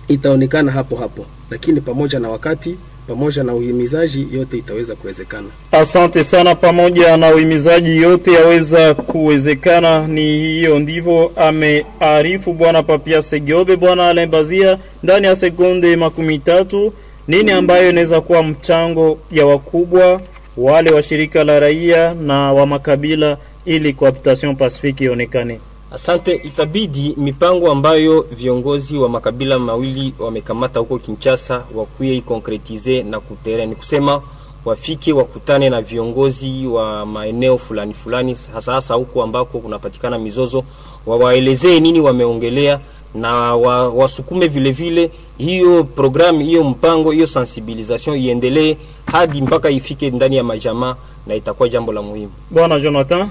[0.07, 2.77] itaonekana hapo hapo, lakini pamoja na wakati,
[3.07, 5.47] pamoja na uhimizaji, yote itaweza kuwezekana.
[5.71, 6.55] Asante sana.
[6.55, 10.07] Pamoja na uhimizaji yote yaweza kuwezekana.
[10.07, 13.75] Ni hiyo ndivyo amearifu bwana Papia Segiobe.
[13.75, 16.93] Bwana Alembazia Bazia, ndani ya sekunde makumi tatu,
[17.27, 20.21] nini ambayo inaweza kuwa mchango ya wakubwa
[20.57, 25.59] wale wa shirika la raia na wa makabila ili cohabitation pacifique ionekane?
[25.91, 26.35] Asante.
[26.35, 33.75] Itabidi mipango ambayo viongozi wa makabila mawili wamekamata huko Kinshasa wakuye ikonkretize na kutere, ni
[33.75, 34.21] kusema
[34.65, 40.63] wafike wakutane na viongozi wa maeneo fulani fulani, hasa hasa huko ambako kunapatikana mizozo,
[41.05, 42.79] wawaelezee nini wameongelea
[43.15, 50.09] na wa, wasukume vile vile hiyo programu hiyo mpango hiyo sensibilisation iendelee hadi mpaka ifike
[50.11, 50.95] ndani ya majamaa,
[51.27, 52.31] na itakuwa jambo la muhimu.
[52.51, 53.29] Bwana Jonathan,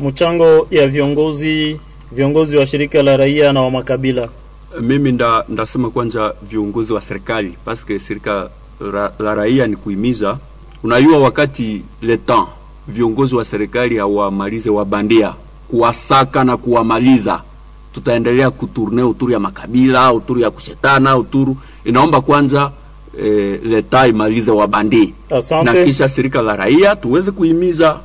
[0.00, 1.80] mchango ya viongozi
[2.12, 4.28] viongozi wa shirika la raia na wa makabila.
[4.80, 8.50] mimi nda ndasema kwanza viongozi wa serikali paske shirika
[8.92, 10.38] ra, la raia ni kuimiza
[10.82, 12.48] Unajua, wakati le temps
[12.88, 15.34] viongozi wa serikali hawamalize wabandia
[15.68, 17.42] kuwasaka na kuwamaliza,
[17.94, 21.56] tutaendelea kuturne uturu ya makabila, uturu ya kushetana, uturu.
[21.84, 22.70] Inaomba kwanza
[23.24, 25.14] eh, leta imalize wabandi
[25.64, 28.00] na kisha shirika la raia tuweze kuhimiza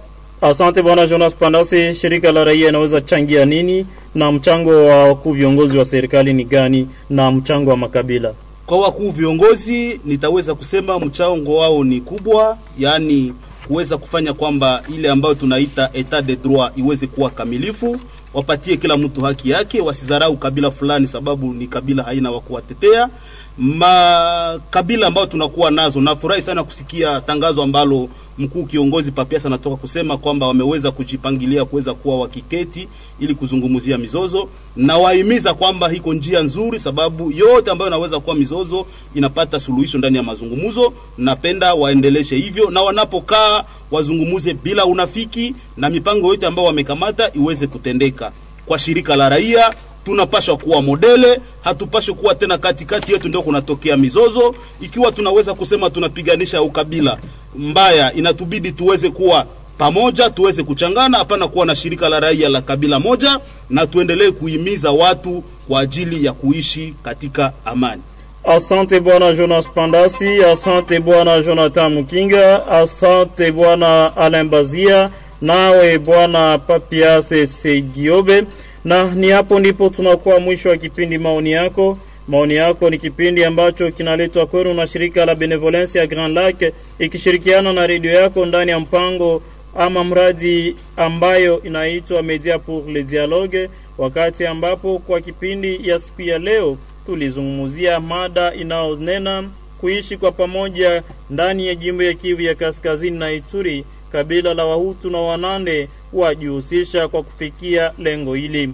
[0.49, 1.95] asante bwana Jonas Pandase.
[1.95, 3.85] Shirika la raia inaweza changia nini,
[4.15, 8.33] na mchango wa wakuu viongozi wa serikali ni gani, na mchango wa makabila?
[8.65, 13.33] Kwa wakuu viongozi nitaweza kusema mchango wao ni kubwa, yaani
[13.67, 17.97] kuweza kufanya kwamba ile ambayo tunaita etat de droit iweze kuwa kamilifu,
[18.33, 23.09] wapatie kila mtu haki yake, wasizarau kabila fulani sababu ni kabila haina wa kuwatetea.
[23.57, 30.47] Makabila ambayo tunakuwa nazo, nafurahi sana kusikia tangazo ambalo mkuu kiongozi Papias anatoka kusema kwamba
[30.47, 32.87] wameweza kujipangilia kuweza kuwa wakiketi
[33.19, 38.85] ili kuzungumzia mizozo, na wahimiza kwamba hiko njia nzuri, sababu yote ambayo inaweza kuwa mizozo
[39.15, 40.93] inapata suluhisho ndani ya mazungumzo.
[41.17, 48.31] Napenda waendeleshe hivyo, na wanapokaa wazungumuze bila unafiki, na mipango yote ambayo wamekamata iweze kutendeka.
[48.65, 49.73] Kwa shirika la raia
[50.05, 54.55] tunapashwa kuwa modele, hatupaswi kuwa tena katikati yetu ndio kunatokea mizozo.
[54.81, 57.17] Ikiwa tunaweza kusema tunapiganisha ukabila
[57.55, 59.45] mbaya, inatubidi tuweze kuwa
[59.77, 63.39] pamoja, tuweze kuchangana, hapana kuwa na shirika la raia la kabila moja,
[63.69, 68.01] na tuendelee kuhimiza watu kwa ajili ya kuishi katika amani.
[68.43, 75.09] Asante bwana Jonas Pandasi, asante bwana Jonathan Mukinga, asante bwana Alain Bazia,
[75.41, 78.43] nawe bwana Papiase Segiobe.
[78.86, 81.97] Na ni hapo ndipo tunakuwa mwisho wa kipindi maoni yako.
[82.27, 87.73] Maoni yako ni kipindi ambacho kinaletwa kwenu na shirika la Benevolence ya Grand Lac ikishirikiana
[87.73, 89.41] na redio yako ndani ya mpango
[89.77, 96.38] ama mradi ambayo inaitwa Media pour le Dialogue, wakati ambapo kwa kipindi ya siku ya
[96.38, 103.31] leo tulizungumzia mada inayonena kuishi kwa pamoja ndani ya jimbo ya Kivu ya Kaskazini na
[103.31, 103.86] Ituri.
[104.16, 108.74] Kabila la Wahutu na Wanande wajihusisha kwa kufikia lengo hili.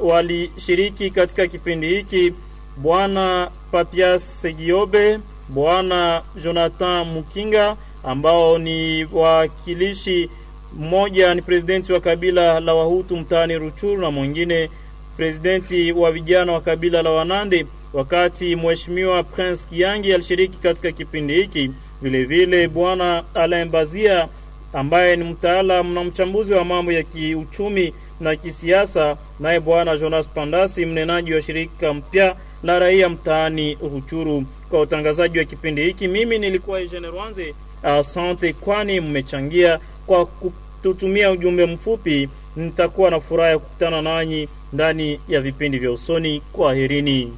[0.00, 2.32] Walishiriki wali katika kipindi hiki
[2.76, 5.18] Bwana Papias Segiobe,
[5.48, 10.30] Bwana Jonathan Mukinga ambao ni wakilishi,
[10.78, 14.70] mmoja ni presidenti wa kabila la Wahutu mtaani Ruchuru na mwingine
[15.16, 21.70] presidenti wa vijana wa kabila la Wanande, wakati mheshimiwa Prince Kiangi alishiriki katika kipindi hiki.
[22.02, 24.28] Vile vile bwana Alain Bazia
[24.72, 30.86] ambaye ni mtaalamu na mchambuzi wa mambo ya kiuchumi na kisiasa, naye bwana Jonas Pandasi,
[30.86, 34.44] mnenaji wa shirika mpya la raia mtaani Ruchuru.
[34.70, 37.54] Kwa utangazaji wa kipindi hiki, mimi nilikuwa Eugene Rwanze.
[37.82, 42.28] Asante kwani mmechangia kwa kututumia ujumbe mfupi.
[42.56, 46.40] Nitakuwa na furaha ya kukutana nanyi ndani ya vipindi vya usoni.
[46.52, 47.32] Kwaherini.